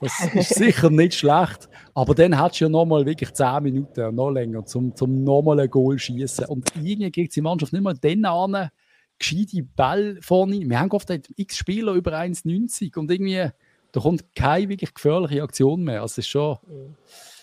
[0.00, 1.68] Das ist sicher nicht schlecht.
[1.94, 5.60] Aber dann hast du ja nochmal wirklich 10 Minuten und noch länger, zum, zum nochmal
[5.60, 6.46] ein Goal schießen.
[6.46, 8.70] Und irgendwie kriegt die Mannschaft nicht mal den an,
[9.18, 10.68] gescheite Ball vorne.
[10.68, 13.48] Wir haben oft x Spieler über 1,90 und irgendwie,
[13.92, 16.02] da kommt keine wirklich gefährliche Aktion mehr.
[16.02, 16.58] Also, ist schon.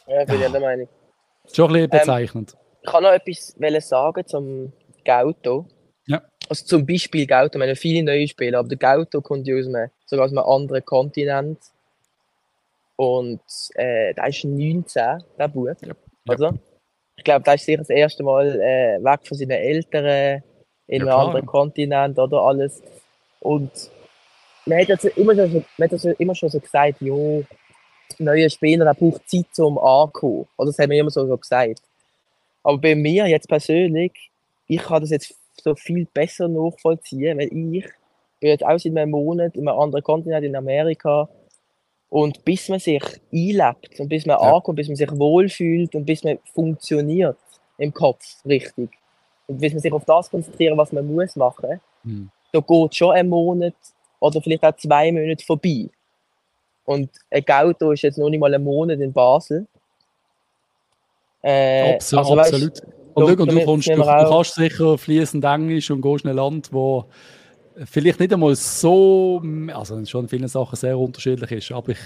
[0.07, 0.47] Ja, bin ja.
[0.47, 0.89] ich der Meinung.
[1.51, 2.53] Schon ein bisschen ähm, bezeichnend.
[2.53, 4.73] Ähm, ich kann noch etwas sagen zum
[5.05, 5.67] Gauto.
[6.07, 6.21] Ja.
[6.49, 9.67] Also zum Beispiel Gauto, wir haben viele neue Spieler, aber der Gauto kommt ja aus
[9.67, 11.59] einem, sogar aus einem anderen Kontinent.
[12.95, 13.41] Und
[13.75, 15.67] äh, der ist 19, der Bub.
[15.81, 15.93] Ja.
[16.27, 16.51] Also,
[17.17, 20.43] ich glaube, der ist sicher das erste Mal äh, weg von seinen Eltern
[20.87, 22.81] in ja, einem anderen Kontinent oder alles.
[23.39, 23.71] Und
[24.65, 27.43] man hat, also immer, schon, man hat also immer schon so gesagt, jo,
[28.19, 30.47] neue Spieler, der braucht Zeit zum Ankommen.
[30.57, 31.81] Oder das haben wir immer so, so gesagt.
[32.63, 34.31] Aber bei mir jetzt persönlich,
[34.67, 37.85] ich kann das jetzt so viel besser nachvollziehen, weil ich
[38.39, 41.29] bin jetzt auch seit einem Monat in einem anderen Kontinent, in Amerika,
[42.11, 43.01] und bis man sich
[43.33, 44.53] einlebt und bis man ja.
[44.53, 47.37] ankommt, bis man sich wohlfühlt und bis man funktioniert
[47.77, 48.89] im Kopf richtig
[49.47, 52.29] und bis man sich auf das konzentriert, was man muss machen, mhm.
[52.51, 53.73] da geht schon ein Monat
[54.19, 55.89] oder vielleicht auch zwei Monate vorbei.
[56.83, 59.65] Und ein Auto ist jetzt noch nicht mal einen Monat in Basel.
[61.41, 62.39] Äh, absolut.
[62.39, 62.81] Also, absolut.
[63.13, 66.73] und, und du, kommst, du, du kannst sicher fließend Englisch und gehst in ein Land,
[66.73, 67.05] wo
[67.85, 69.41] vielleicht nicht einmal so,
[69.73, 71.99] also schon in vielen Sachen sehr unterschiedlich ist, aber ich,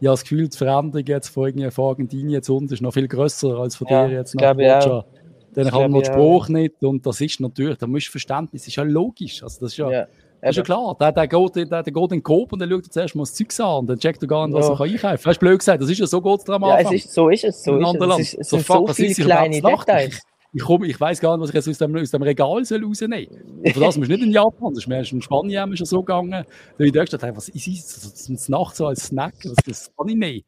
[0.00, 2.92] ich habe das Gefühl, die Veränderung jetzt von, irgendwie von Argentinien zu uns ist noch
[2.92, 5.06] viel größer als von ja, dir jetzt nach Roger.
[5.54, 8.68] Dann kann man den Spruch nicht und das ist natürlich, da musst du Verständnis, das
[8.68, 10.06] ist ja logisch, also das ist ja, ja.
[10.42, 12.68] Das ist ja klar, der, der, geht, der, der geht in den Coop und dann
[12.68, 14.72] schaut er zuerst mal das Zeug an und dann checkt er gar nicht, was ja.
[14.72, 15.24] er kann einkaufen kann.
[15.24, 16.92] Weißt du, blöd gesagt, das ist ja so gut am Anfang.
[16.92, 18.00] Ja, es ist, so ist es, so ist es.
[18.00, 20.20] Es, ist, es so, so viele kleine Details
[20.56, 22.82] ich, komme, ich weiß gar nicht, was ich jetzt aus dem, aus dem Regal soll
[22.82, 23.72] rausnehmen soll.
[23.74, 26.46] Für das musst du nicht in Japan, das ist mir in Spanien schon so gegangen.
[26.78, 28.26] Da ich dachte, was ist das?
[28.26, 30.46] Das nachts so als Snack, das, das kann ich nicht.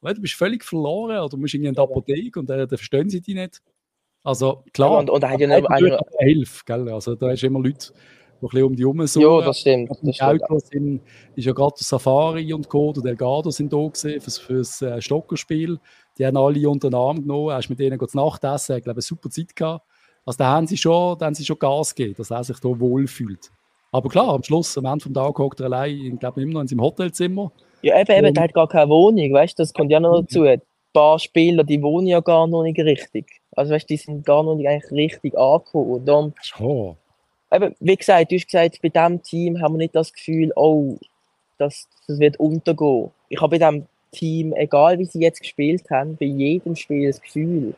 [0.00, 3.10] Weil du bist völlig verloren oder du musst in die Apotheke und dann, dann verstehen
[3.10, 3.60] sie dich nicht.
[4.24, 6.88] Also klar, ja, und, und da hat ja eine, eine Hilfe, gell?
[6.88, 7.92] Also da hast du immer Leute,
[8.40, 9.22] die ein bisschen um die herum sind.
[9.22, 9.90] Ja, das stimmt.
[9.90, 10.42] Das stimmt.
[10.64, 11.02] Sind,
[11.36, 12.94] ist ja gerade Safari und Co.
[12.94, 15.78] der Delgado sind da gesehen fürs, fürs äh, Stockerspiel.
[16.20, 18.96] Die haben alle unter den Arm genommen, hast mit denen zu Nacht essen, ich glaube,
[18.96, 19.86] eine super Zeit gehabt.
[20.26, 22.68] Also da haben sie schon, da haben sie schon Gas gegeben, dass er sich da
[22.78, 23.50] wohlfühlt.
[23.90, 26.60] Aber klar, am Schluss, am Ende des Tages hockt er allein, ich glaube, immer noch
[26.60, 27.50] in seinem Hotelzimmer.
[27.80, 30.42] Ja, eben, eben, der hat gar keine Wohnung, weißt du, das kommt ja noch dazu.
[30.42, 30.60] Ein
[30.92, 33.40] paar Spieler, die wohnen ja gar noch nicht richtig.
[33.52, 36.04] Also, weißt du, die sind gar noch nicht eigentlich richtig angekommen.
[36.04, 36.96] Dann, schon.
[37.50, 40.98] Eben, wie gesagt, du hast gesagt, bei diesem Team haben wir nicht das Gefühl, oh,
[41.56, 43.10] das, das wird untergehen.
[43.30, 47.20] Ich habe bei diesem Team, egal wie sie jetzt gespielt haben, bei jedem Spiel das
[47.20, 47.74] Gefühl,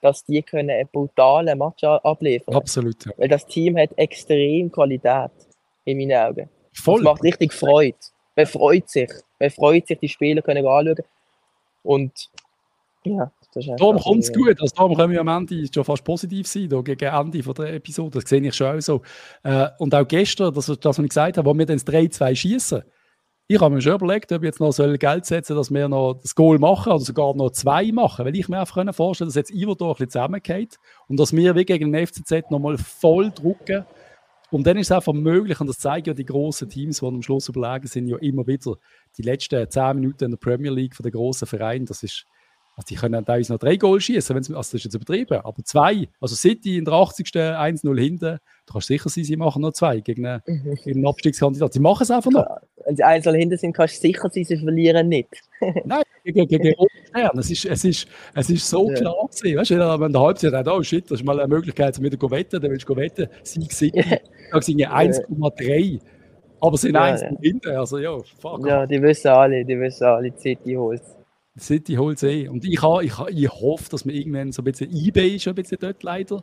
[0.00, 2.54] dass die können einen brutalen Match abliefern.
[2.54, 3.04] Absolut.
[3.04, 3.12] Ja.
[3.16, 5.30] Weil das Team hat extrem Qualität
[5.84, 6.48] in meinen Augen.
[6.72, 7.00] Voll.
[7.00, 7.96] Es macht richtig Freude.
[8.36, 9.10] Man freut sich.
[9.40, 10.96] Man freut sich, die Spieler können anschauen.
[11.82, 12.30] Und
[13.04, 14.60] ja, das ist Darum kommt es gut.
[14.60, 17.74] Also darum können wir am Ende schon fast positiv sein, da gegen Ende von der
[17.74, 18.20] Episode.
[18.20, 19.02] Das sehe ich schon auch so.
[19.42, 22.36] Äh, und auch gestern, das, das was ich gesagt habe, wo wir dann das 3-2
[22.36, 22.82] schießen,
[23.50, 26.20] ich habe mir schon überlegt, ob ich jetzt noch Geld setzen soll, dass wir noch
[26.20, 29.50] das Goal machen oder sogar noch zwei machen, weil ich mir einfach vorstellen dass jetzt
[29.50, 33.86] Ivo ein bisschen zusammengeht und dass wir wie gegen den FCZ nochmal voll drucken.
[34.50, 37.22] Und dann ist es einfach möglich, und das zeigen ja die grossen Teams, die am
[37.22, 38.76] Schluss überlegen sind, ja immer wieder
[39.16, 41.86] die letzten zehn Minuten in der Premier League von den grossen Vereinen.
[41.86, 42.26] Das ist
[42.78, 46.08] also die können teilweise noch drei Goal schießen, also das ist jetzt übertrieben, aber zwei.
[46.20, 47.26] Also City in der 80.
[47.26, 50.76] 1-0 hinten, du kannst sicher sein, sie machen noch zwei gegen einen, mhm.
[50.84, 51.72] gegen einen Abstiegskandidat.
[51.72, 52.46] Sie machen es einfach noch.
[52.86, 55.28] Wenn sie 1-0 hinten sind, kannst du sicher sein, sie verlieren nicht.
[55.84, 56.74] Nein, gegen, gegen
[57.08, 57.36] Stern.
[57.36, 58.06] Es ist, es, ist,
[58.36, 58.94] es ist so ja.
[58.94, 59.58] klar gewesen.
[59.58, 62.16] Weißt du, wenn der Halbzeit sagt, oh shit, das ist mal eine Möglichkeit, um wieder
[62.16, 64.04] zu wetten, dann willst du wetten, Sieg City.
[64.52, 65.98] Da sind 1,3.
[66.60, 67.30] Aber sie sind ja, 1 ja.
[67.40, 68.64] hinten, also ja, fuck.
[68.64, 71.02] Ja, die wissen alle, die wissen alle, City holt
[71.58, 72.48] City holt eh.
[72.48, 75.54] Und ich, ha, ich, ich hoffe, dass wir irgendwann so ein bisschen eBay ist ein
[75.54, 76.42] bisschen dort leider.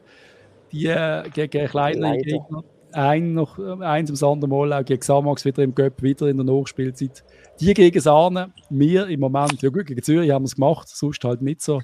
[0.72, 2.64] Die äh, gegen kleinere Gegner.
[2.92, 6.46] Ein noch, eins ums andere Mal auch gegen Samax wieder im Göpp, wieder in der
[6.46, 7.26] Nachspielzeit.
[7.60, 11.24] Die gegen Sahne, wir im Moment, ja gut, gegen Zürich haben wir es gemacht, sonst
[11.26, 11.82] halt nicht so.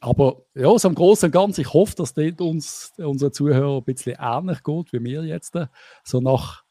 [0.00, 3.84] Aber ja, so im Großen und Ganzen, ich hoffe, dass dort uns, unsere Zuhörer ein
[3.84, 5.58] bisschen ähnlich geht wie mir jetzt.
[6.04, 6.62] So nach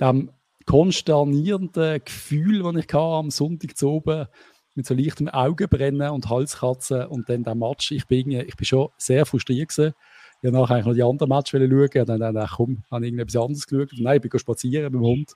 [0.00, 0.30] dem
[0.66, 4.26] konsternierenden Gefühl, das ich am Sonntag zu oben
[4.74, 7.90] mit so leichtem Augenbrennen und Halskratzen und dann der Match.
[7.90, 9.94] Ich bin, ich bin schon sehr frustriert gewesen.
[10.40, 13.12] Ich habe nachher eigentlich noch die anderen Match schauen und dann, dann komm, habe ich
[13.12, 13.90] irgendetwas anderes geschaut.
[13.98, 15.32] Nein, ich bin spazieren mit dem Hund.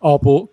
[0.00, 0.48] Aber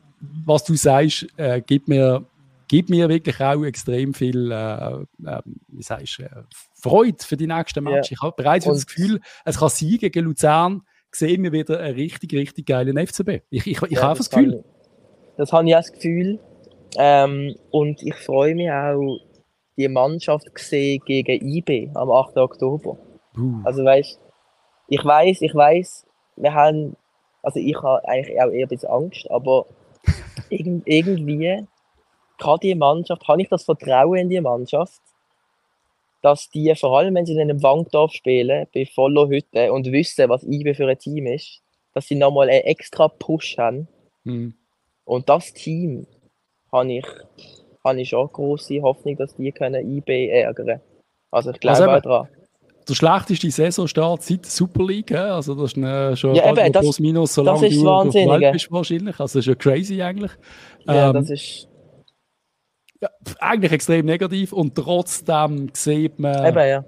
[0.45, 2.25] was du sagst, äh, gibt mir
[2.71, 4.93] gibt mir wirklich auch extrem viel, äh,
[5.25, 6.29] äh, wie sagst, äh,
[6.73, 8.11] Freude für die nächsten Matches.
[8.11, 8.15] Ja.
[8.15, 12.33] Ich habe bereits das Gefühl, es kann Sieg gegen Luzern, sehen wir wieder einen richtig,
[12.33, 13.41] richtig geilen FCB.
[13.49, 14.63] Ich, ich, ich ja, habe das, das Gefühl.
[15.35, 16.39] das habe ich auch das Gefühl.
[16.97, 19.19] Ähm, und ich freue mich auch,
[19.77, 22.37] die Mannschaft gesehen gegen IB am 8.
[22.37, 22.97] Oktober.
[23.37, 23.61] Uh.
[23.63, 24.19] Also weißt,
[24.87, 26.95] ich weiß, ich weiß, wir haben,
[27.41, 29.65] also ich habe eigentlich auch eher ein bisschen Angst, aber
[30.49, 31.65] irgendwie
[32.37, 35.01] kann die Mannschaft, habe ich das Vertrauen in die Mannschaft,
[36.21, 40.29] dass die, vor allem wenn sie in einem Wankdorf spielen, bei voller Hütte und wissen,
[40.29, 41.61] was IB für ein Team ist,
[41.93, 43.87] dass sie nochmal einen extra Push haben.
[44.23, 44.55] Mhm.
[45.05, 46.05] Und das Team
[46.71, 47.05] habe ich,
[47.83, 50.81] habe ich schon große Hoffnung, dass die können IB ärgern
[51.31, 52.27] Also ich glaube also daran.
[52.87, 56.81] Der schlechteste Saisonstart seit der Super League, also das ist eine, schon ja, eben, das,
[56.81, 59.19] plus minus so lange du auf der Welt bist wahrscheinlich.
[59.19, 60.31] Also das ist ja crazy eigentlich.
[60.87, 61.67] Ja, ähm, das ist
[62.99, 63.09] ja,
[63.39, 66.45] eigentlich extrem negativ und trotzdem sieht man.
[66.45, 66.85] Eben, ja.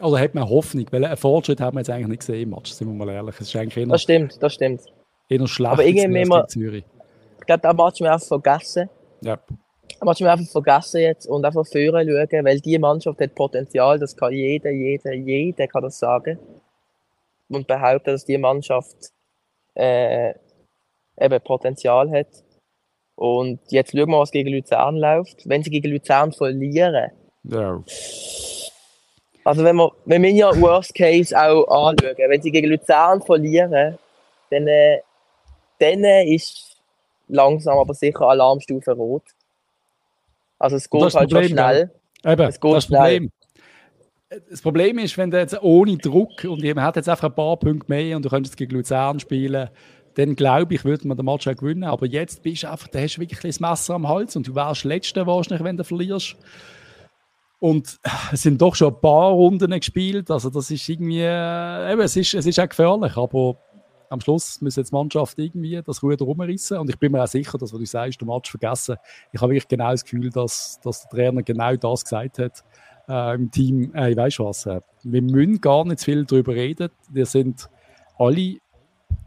[0.00, 2.72] Oder hat man Hoffnung, weil einen Fortschritt haben wir jetzt eigentlich nicht gesehen im Match,
[2.72, 3.36] sind wir mal ehrlich.
[3.38, 4.82] Es ist eigentlich eher, das stimmt, das stimmt.
[5.28, 6.84] Eher schlecht Aber irgendwie immer, Zürich.
[7.38, 8.88] Ich glaube, da Match wir einfach vergessen.
[9.22, 9.38] Ja.
[10.00, 14.32] Wir einfach vergessen jetzt und einfach führen schauen, weil die Mannschaft hat Potenzial, das kann
[14.32, 16.38] jeder, jeder, jeder kann das sagen.
[17.48, 18.96] Und behaupten, dass die Mannschaft
[19.74, 20.34] äh,
[21.20, 22.28] eben Potenzial hat.
[23.14, 25.48] Und jetzt schauen wir, was gegen Luzern läuft.
[25.48, 27.12] Wenn sie gegen Luzern verlieren.
[27.44, 27.82] Ja.
[29.44, 33.98] Also wenn wir, wenn wir ja Worst Case auch anschauen, wenn sie gegen Luzern verlieren,
[34.50, 35.00] dann, äh,
[35.78, 36.71] dann ist
[37.28, 39.24] langsam aber sicher Alarmstufe rot.
[40.58, 41.90] Also es geht halt Problem, schon schnell.
[42.24, 42.32] Ja.
[42.32, 43.00] Eben, es geht das schnell.
[43.00, 43.32] Problem.
[44.48, 47.58] Das Problem ist, wenn du jetzt ohne Druck und man hat jetzt einfach ein paar
[47.58, 49.68] Punkte mehr und du könntest gegen Luzern spielen,
[50.14, 51.84] dann glaube ich, würde man den Match auch gewinnen.
[51.84, 54.54] Aber jetzt bist du einfach, da hast du wirklich das Messer am Hals und du
[54.54, 56.36] wärst Letzter wahrscheinlich, wenn du verlierst.
[57.58, 57.98] Und
[58.32, 60.30] es sind doch schon ein paar Runden gespielt.
[60.30, 63.56] Also das ist irgendwie, äh, eben, es ist, es ist auch gefährlich, aber
[64.12, 66.78] am Schluss muss jetzt die Mannschaft irgendwie das Ruder rumrissen.
[66.78, 68.96] Und ich bin mir auch sicher, dass, was du sagst, den Match vergessen.
[69.32, 72.64] Ich habe wirklich genau das Gefühl, dass, dass der Trainer genau das gesagt hat
[73.08, 73.92] äh, im Team.
[73.94, 76.90] Äh, ich weiß was, äh, wir müssen gar nicht viel darüber reden.
[77.10, 77.68] Wir sind
[78.18, 78.58] alle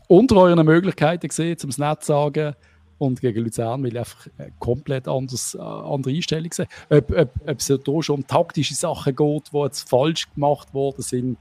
[0.07, 2.55] unter euren Möglichkeiten gesehen, zum Netz sagen.
[2.97, 4.27] Und gegen Luzern will ich einfach
[4.59, 6.67] komplett anders, äh, andere Einstellung sehen.
[6.89, 11.01] Ob, ob, ob es da schon um taktische Sachen geht, die jetzt falsch gemacht worden
[11.01, 11.38] sind,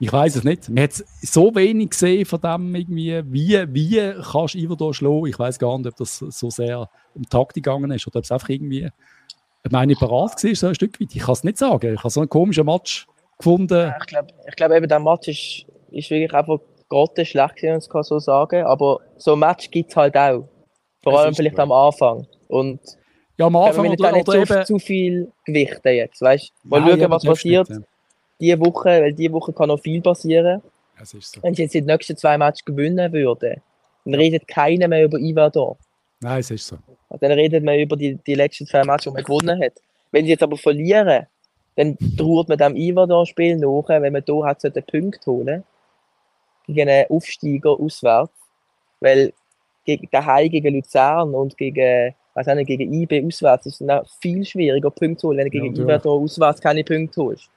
[0.00, 0.68] ich weiß es nicht.
[0.68, 0.92] Man hat
[1.22, 5.26] so wenig gesehen von dem irgendwie, wie, wie kannst du Ivo schlagen.
[5.26, 8.30] Ich weiß gar nicht, ob das so sehr um Taktik gegangen ist oder ob es
[8.30, 8.88] einfach irgendwie
[9.70, 11.14] meine parat war, so ein Stück weit.
[11.14, 11.94] Ich kann es nicht sagen.
[11.94, 13.06] Ich habe so einen komischen Match
[13.38, 13.74] gefunden.
[13.74, 17.70] Ja, ich glaube, ich glaub eben, der Match ist, ist wirklich einfach gerade schlecht, wenn
[17.70, 20.48] man es so sagen Aber so ein Match gibt es halt auch.
[21.02, 22.26] Vor allem vielleicht am Anfang.
[22.48, 22.80] Und
[23.36, 24.66] ja, am Anfang wir oder, nicht oder zu, eben...
[24.66, 26.20] zu viel Gewichten jetzt.
[26.20, 26.52] Weißt?
[26.64, 27.68] Mal Nein, schauen, was passiert.
[27.68, 27.86] Nicht, ja.
[28.40, 30.62] Diese Woche, weil diese Woche kann noch viel passieren.
[31.02, 31.42] So.
[31.42, 33.60] Wenn sie jetzt die nächsten zwei Matches gewinnen würden,
[34.04, 35.76] dann redet keiner mehr über Ivador.
[36.20, 36.78] Nein, es ist so.
[37.20, 39.74] Dann redet man über die, die letzten zwei Matches, die man gewonnen hat.
[40.10, 41.26] Wenn sie jetzt aber verlieren,
[41.76, 45.64] dann droht man dem Ivador-Spiel nach, wenn man hier hat, einen Punkt holen
[46.66, 48.32] gegen einen Aufsteiger auswärts.
[49.00, 49.32] Weil
[49.84, 55.16] gegen daheim gegen Luzern und gegen, also gegen IB auswärts ist es viel schwieriger, Punkte
[55.18, 57.48] zu holen, wenn du gegen ja, da auswärts keine Punkte holst.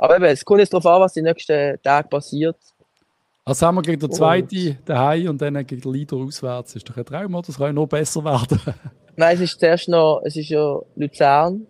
[0.00, 2.56] Aber eben, es kommt jetzt darauf an, was die nächsten Tage passiert.
[3.44, 6.74] Also haben wir gegen den zweiten daheim und dann gegen den Leader auswärts.
[6.74, 7.46] Ist doch ein Traum, oder?
[7.46, 8.58] Das kann ja noch besser werden.
[9.16, 11.66] Nein, es ist zuerst noch, es ist ja Luzern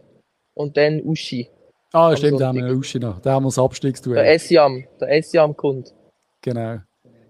[0.54, 1.48] und dann Uschi.
[1.92, 3.18] Ah, stimmt, da haben wir Uschi noch.
[3.18, 4.22] Da haben wir das Abstiegsduell.
[4.22, 5.92] Der Essiam, der Essiam kommt.
[6.40, 6.78] Genau.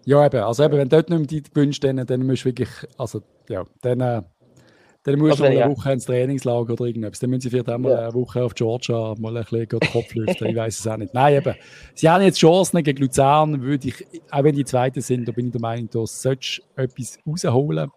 [0.05, 0.43] Ja, eben.
[0.43, 3.23] Also eben, wenn du dort nicht mehr die wünschst, dann, dann musst du wirklich, also
[3.49, 4.23] ja, dann, äh,
[5.03, 7.19] dann musst du also, mal eine Woche ins Trainingslager oder irgendwas.
[7.19, 7.99] Dann müssen sie vielleicht auch mal ja.
[8.01, 10.49] eine Woche auf Georgia mal ein bisschen den Kopf lüften.
[10.49, 11.15] ich weiß es auch nicht.
[11.15, 11.55] Nein, eben.
[11.95, 15.47] Sie haben jetzt Chancen gegen Luzern, würde ich, auch wenn die Zweiten sind, da bin
[15.47, 17.91] ich der Meinung, da solltest du etwas rausholen.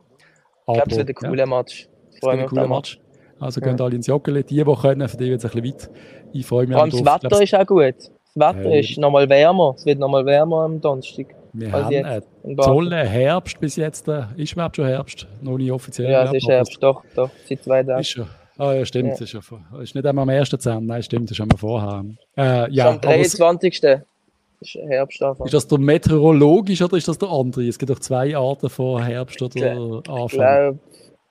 [0.66, 1.90] Aber, ich glaube, es wird ein cooler ja, Match.
[2.14, 3.00] Es wird ein cooler Match.
[3.40, 3.68] Also ja.
[3.68, 4.44] gehen alle ins Joggeli.
[4.46, 5.90] Die, die können, für die wird es ein bisschen weit.
[6.32, 6.74] Ich freue mich.
[6.74, 7.96] Vor allem das Wetter ist auch gut.
[7.98, 8.80] Das Wetter hey.
[8.80, 9.74] ist nochmal wärmer.
[9.76, 11.36] Es wird nochmal wärmer am Donnerstag.
[11.54, 14.08] Wir haben einen tollen Herbst bis jetzt.
[14.08, 15.28] Äh, ist überhaupt schon Herbst?
[15.42, 16.12] Noch nicht offiziell.
[16.12, 17.30] Ja, es ist Herbst, doch, doch.
[17.48, 18.02] Seit zwei Tagen.
[18.02, 18.28] Ist schon.
[18.58, 19.20] Ah ja, stimmt.
[19.20, 19.24] Ja.
[19.24, 20.50] Ist, vor, ist nicht einmal am 1.
[20.50, 20.82] Dezember.
[20.82, 22.06] Nein, stimmt, das ist einmal vorher.
[22.38, 23.84] Äh, ja, am 23.
[23.84, 25.46] ist Herbst Anfang.
[25.46, 27.68] Ist das der meteorologisch oder ist das der andere?
[27.68, 30.26] Es gibt doch zwei Arten von Herbst oder Anfang.
[30.26, 30.80] Ich glaube,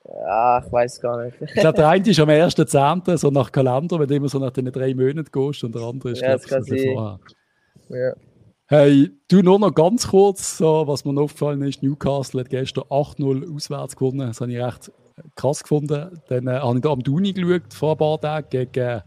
[0.05, 1.37] ja, ich weiß gar nicht.
[1.41, 4.51] ich glaube, der eine ist am 1.10., so nach Kalender, wenn du immer so nach
[4.51, 7.19] den drei Monaten gehst, und der andere ist, ja, glaube ich, vorher.
[7.89, 8.13] Ja.
[8.67, 13.53] Hey, du nur noch ganz kurz, so, was mir aufgefallen ist, Newcastle hat gestern 8-0
[13.53, 14.27] auswärts gewonnen.
[14.27, 14.91] Das habe ich recht
[15.35, 16.21] krass gefunden.
[16.29, 19.01] Dann äh, habe ich da am Duni geschaut, vor ein paar Tagen, gegen äh,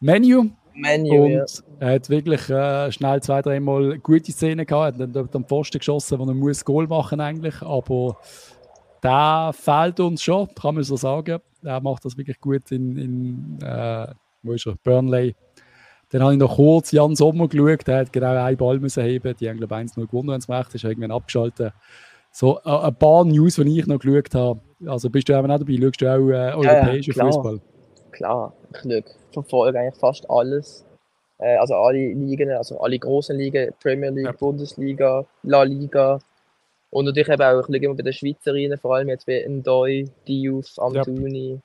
[0.00, 0.50] Menu.
[0.74, 1.44] Menu, und ja.
[1.78, 4.98] er hat wirklich äh, schnell zwei, dreimal gute Szenen gehabt.
[4.98, 7.60] Er hat dann am Pfosten geschossen, wo er muss Goal machen eigentlich.
[7.62, 8.16] Aber
[9.02, 11.38] der fehlt uns schon, kann man so sagen.
[11.62, 14.06] Er macht das wirklich gut in, in äh,
[14.42, 14.74] wo ist er?
[14.82, 15.34] Burnley.
[16.14, 19.34] Dann habe ich noch kurz Jan Sommer geschaut, der hat genau einen Ball müssen heben.
[19.36, 21.72] Die haben, glaube ich, 1-0 gewonnen, wenn es recht ist, irgendwann abgeschaltet.
[22.30, 24.60] So, äh, ein paar News, die ich noch geschaut habe.
[24.86, 25.76] Also bist du eben auch dabei?
[25.76, 27.32] Schaust du auch äh, europäischen klar.
[27.32, 27.60] Fußball?
[28.12, 29.02] Klar, ich schaue,
[29.32, 30.84] verfolge eigentlich fast alles.
[31.38, 34.32] Äh, also alle Ligen, also alle großen Ligen, Premier League, Ja.
[34.32, 36.20] Bundesliga, La Liga.
[36.90, 40.04] Und natürlich eben auch, ich schaue immer bei den Schweizerinnen, vor allem jetzt bei Ndoi,
[40.28, 41.58] Diouf, Amtuni.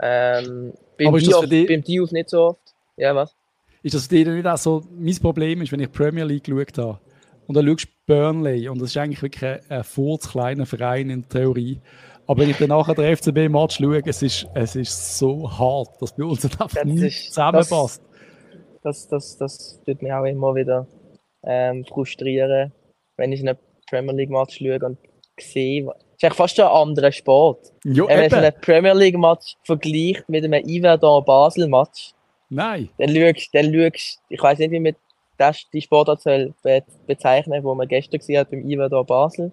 [0.00, 2.63] Ähm, beim, Diouf, beim Diouf nicht so oft.
[2.96, 3.34] Ja, was?
[3.82, 7.00] Ist das nicht auch so, mein Problem ist, wenn ich Premier League geschaut habe
[7.46, 11.22] und dann schaust du Burnley und das ist eigentlich wirklich ein, ein furzkleiner Verein in
[11.22, 11.80] der Theorie.
[12.26, 16.16] Aber wenn ich dann nachher den FCB-Match schaue, es ist, es ist so hart, dass
[16.16, 18.02] bei uns einfach Das nichts ist- zusammenpasst.
[18.82, 20.86] Das, das, das tut mich auch immer wieder
[21.42, 22.72] ähm, frustrieren,
[23.16, 24.98] wenn ich einen Premier League Match schaue und
[25.38, 27.72] sehe, es ist eigentlich fast ein anderer Sport.
[27.84, 32.13] Ja, Wenn man einen Premier League Match vergleicht mit einem Iverdon Basel Match,
[32.54, 32.88] Nein.
[32.98, 34.94] dann schaust, dann schaust ich weiß nicht, wie man
[35.36, 39.50] das, die Sportart soll be bezeichnen, wo man gestern gesehen hat beim Iverdon Basel.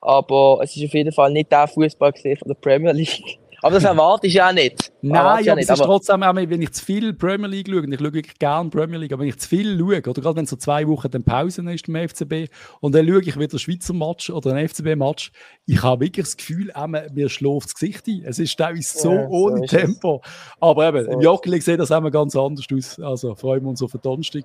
[0.00, 3.38] Aber es ist auf jeden Fall nicht der Fußball von der Premier League.
[3.62, 4.92] Aber das erwarte ich ja nicht.
[5.02, 7.92] Nein, ich aber es ist trotzdem, auch, wenn ich zu viel Premier League schaue, und
[7.92, 10.46] ich schaue wirklich gerne Premier League, aber wenn ich zu viel schaue, oder gerade wenn
[10.46, 12.48] so zwei Wochen dann Pause ist beim FCB,
[12.80, 15.32] und dann schaue ich wieder einen Schweizer Match oder einen FCB-Match,
[15.66, 16.72] ich habe wirklich das Gefühl,
[17.12, 18.22] mir schläft das Gesicht ein.
[18.24, 19.70] Es ist teilweise so Ja, so ohne es.
[19.70, 20.22] Tempo.
[20.60, 22.98] Aber eben, So im Jockeli sieht das immer ganz anders aus.
[23.00, 24.44] Also freuen wir uns auf den Donnerstag.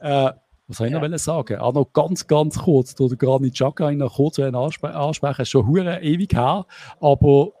[0.00, 0.30] Äh,
[0.66, 1.06] was soll ich Ja.
[1.08, 1.58] noch sagen?
[1.58, 6.00] Auch noch ganz, ganz kurz, oder Granit Xhaka noch kurz ansprechen, ansprechen, ist schon hure
[6.00, 6.66] ewig her,
[7.00, 7.52] aber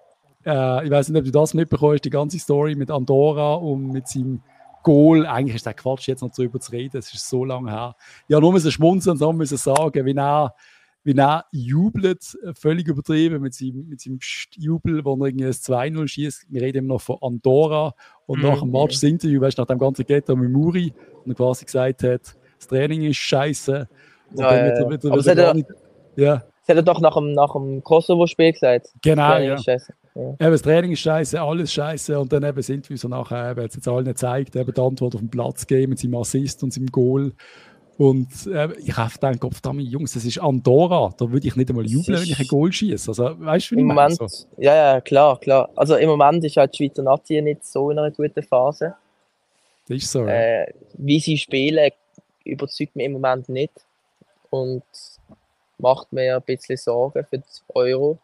[0.46, 4.08] äh, ich weiß nicht, ob du das mitbekommst, die ganze Story mit Andorra und mit
[4.08, 4.42] seinem
[4.82, 5.26] Goal.
[5.26, 7.96] Eigentlich ist der Quatsch, jetzt noch darüber zu reden, es ist so lange her.
[8.28, 10.54] Ja, nur müssen schmunzeln und dann müssen sagen, wie er,
[11.04, 15.52] wie er jubelt, völlig übertrieben mit seinem, mit seinem Psst- Jubel, wo er irgendwie ein
[15.52, 16.46] 2-0 schießt.
[16.50, 17.94] Wir reden immer noch von Andorra
[18.26, 20.92] und Mhm, nach dem Match das Interview, weißt du, nach dem ganzen Ghetto mit Muri
[21.24, 22.20] und er quasi gesagt hat,
[22.58, 23.88] das Training ist scheiße.
[24.36, 24.48] Ja, ja,
[24.82, 25.04] Aber nicht-
[26.16, 28.88] das hat er doch nach dem, nach dem Kosovo-Spiel gesagt.
[29.02, 29.54] genau, ja.
[29.54, 29.66] ist
[30.14, 30.36] scheiße.
[30.40, 33.62] Eben, das Training ist scheiße, alles scheiße und dann eben sind wir so nachher, eben,
[33.62, 36.72] jetzt, jetzt allen gezeigt, eben die Antwort auf den Platz geben mit seinem Assist und
[36.72, 37.32] seinem Goal.
[37.96, 41.70] Und äh, ich habe gedacht, Gott verdammt, Jungs, das ist Andorra, da würde ich nicht
[41.70, 43.10] einmal jubeln, wenn ich ein Goal schieße.
[43.10, 44.14] Also, weißt du, wie ich Im meine?
[44.14, 44.46] Moment, So.
[44.58, 45.70] ja, ja, klar, klar.
[45.76, 48.94] Also im Moment ist halt die Schweizer Nazi nicht so in einer guten Phase.
[49.86, 50.20] Das ist so.
[50.26, 50.62] ja.
[50.62, 51.90] Äh, wie sie spielen,
[52.44, 53.72] überzeugt mich im Moment nicht.
[54.50, 54.82] Und
[55.78, 58.18] macht mir ein bisschen Sorgen für das Euro.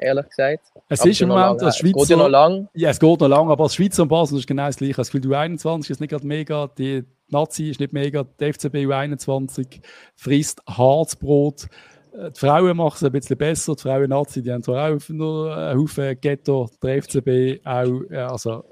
[0.00, 0.60] Ehrlich gesagt.
[0.88, 2.68] es Aber ist im Moment, das Es geht ja noch Schweizer, lang.
[2.74, 4.94] ja, es geht noch lang, aber das Schweizer und Basel ist genau das gleiche.
[4.94, 8.86] Das Gefühl, du 21 ist nicht gerade mega, die Nazi ist nicht mega, die FCB
[8.86, 9.80] U21
[10.14, 11.66] frisst Harzbrot.
[12.12, 13.74] Äh, Die Frauen machen es ein bisschen besser.
[13.74, 18.28] Die Frauen Nazi, die haben zwar auch nur einen Haufen Ghetto, der FCB auch, ja,
[18.30, 18.64] also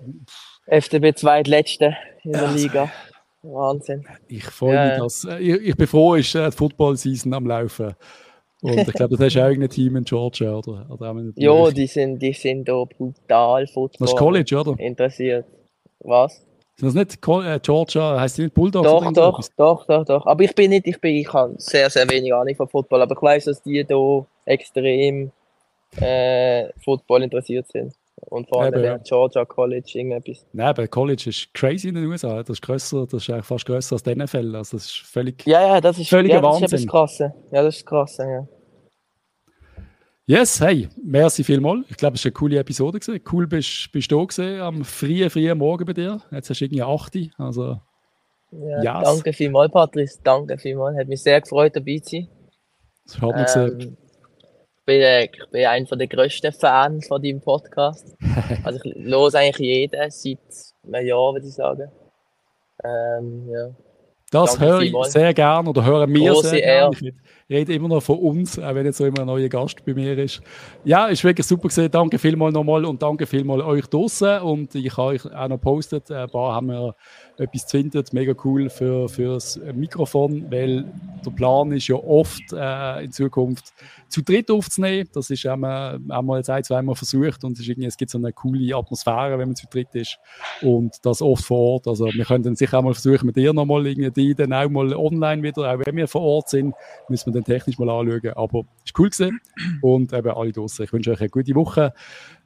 [0.66, 2.90] FDP zweitletzte in der also- Liga.
[3.42, 4.04] Wahnsinn.
[4.26, 7.46] ich freue Ja, mich, dass, äh, ich, ich bin froh, ist äh, die Football-Season am
[7.46, 7.94] Laufen.
[8.66, 10.86] Und ich glaube, das hast du auch ein Team in Georgia, oder?
[10.90, 14.78] oder Ja, die sind, die sind da brutal Football Das ist College, oder?
[14.78, 15.46] interessiert.
[16.00, 16.44] Was?
[16.78, 18.86] Sind das nicht äh, Georgia, heißt die nicht Bulldogs?
[18.86, 20.26] Doch, doch, doch, doch, doch.
[20.26, 23.14] Aber ich bin nicht, ich bin, ich habe sehr, sehr wenig Ahnung von Football, aber
[23.14, 25.30] ich weiß, dass die da extrem
[25.98, 27.94] äh, Football interessiert sind.
[28.28, 28.96] Und vor allem ja.
[28.98, 30.46] Georgia College irgendetwas.
[30.52, 32.38] Nein, aber College ist crazy in den USA.
[32.42, 34.56] Das ist grösser, das ist eigentlich fast grösser als die NFL.
[34.56, 35.46] Also das ist völlig.
[35.46, 36.78] Ja, ja, das ist, Völliger ja, das ist Wahnsinn.
[36.78, 37.30] etwas Krasses.
[37.52, 38.46] Ja, das ist krass, ja.
[40.28, 41.86] Yes, hey, merci vielmals.
[41.88, 42.98] Ich glaube, es war eine coole Episode.
[42.98, 43.22] Gewesen.
[43.30, 46.20] Cool bist, bist du gewesen, am frühen, frühen Morgen bei dir.
[46.32, 47.14] Jetzt hast du irgendwie 8.
[47.14, 47.80] Uhr, Also,
[48.50, 49.08] ja Yes.
[49.08, 50.18] Danke vielmals, Patrice.
[50.24, 50.98] Danke vielmals.
[50.98, 52.28] Hat mich sehr gefreut, dabei zu sein.
[53.04, 53.80] das hat gesehen.
[53.80, 53.96] Ähm,
[54.80, 58.16] ich, bin, äh, ich bin einer der grössten Fans von deinem Podcast.
[58.64, 60.38] Also ich höre eigentlich jeden seit
[60.92, 61.88] einem Jahr, würde ich sagen.
[62.82, 63.70] Ähm, ja.
[64.30, 65.12] Das Danke höre ich vielmals.
[65.12, 67.12] sehr gerne oder hören wir Grosse sehr gerne.
[67.48, 69.94] Ich rede immer noch von uns, auch wenn jetzt so immer ein neuer Gast bei
[69.94, 70.40] mir ist.
[70.84, 71.92] Ja, ist wirklich super gesehen.
[71.92, 74.40] Danke vielmals nochmal und danke vielmals euch draußen.
[74.40, 76.96] Und ich habe euch auch noch postet, ein paar haben wir
[77.38, 80.84] etwas findet, mega cool für, das Mikrofon, weil
[81.24, 83.72] der Plan ist ja oft äh, in Zukunft
[84.08, 85.08] zu dritt aufzunehmen.
[85.12, 88.74] Das ist einmal, einmal jetzt ein, zweimal versucht und es, es gibt so eine coole
[88.74, 90.18] Atmosphäre, wenn man zu dritt ist
[90.62, 91.88] und das oft vor Ort.
[91.88, 94.94] Also wir können dann sicher auch mal versuchen, mit dir nochmal irgendwie dann auch mal
[94.94, 96.74] online wieder, auch wenn wir vor Ort sind,
[97.08, 98.32] müssen wir dann technisch mal anschauen.
[98.34, 99.40] Aber es ist cool gewesen
[99.82, 100.84] und eben alle draußen.
[100.84, 101.92] Ich wünsche euch eine gute Woche.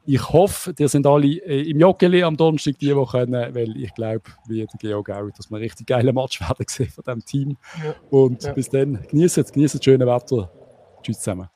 [0.06, 3.94] Ich hoffe, ihr sind alle äh, im Joggeli am Donnerstag die Woche können, weil ich
[3.94, 7.24] glaube, wie der Georg auch, dass wir einen richtig geilen Match werden sehen von diesem
[7.24, 7.56] Team.
[7.84, 7.94] Ja.
[8.10, 8.52] Und Ja.
[8.52, 10.50] bis dann, genießt es, genießt das schöne Wetter.
[11.02, 11.48] Tschüss zusammen.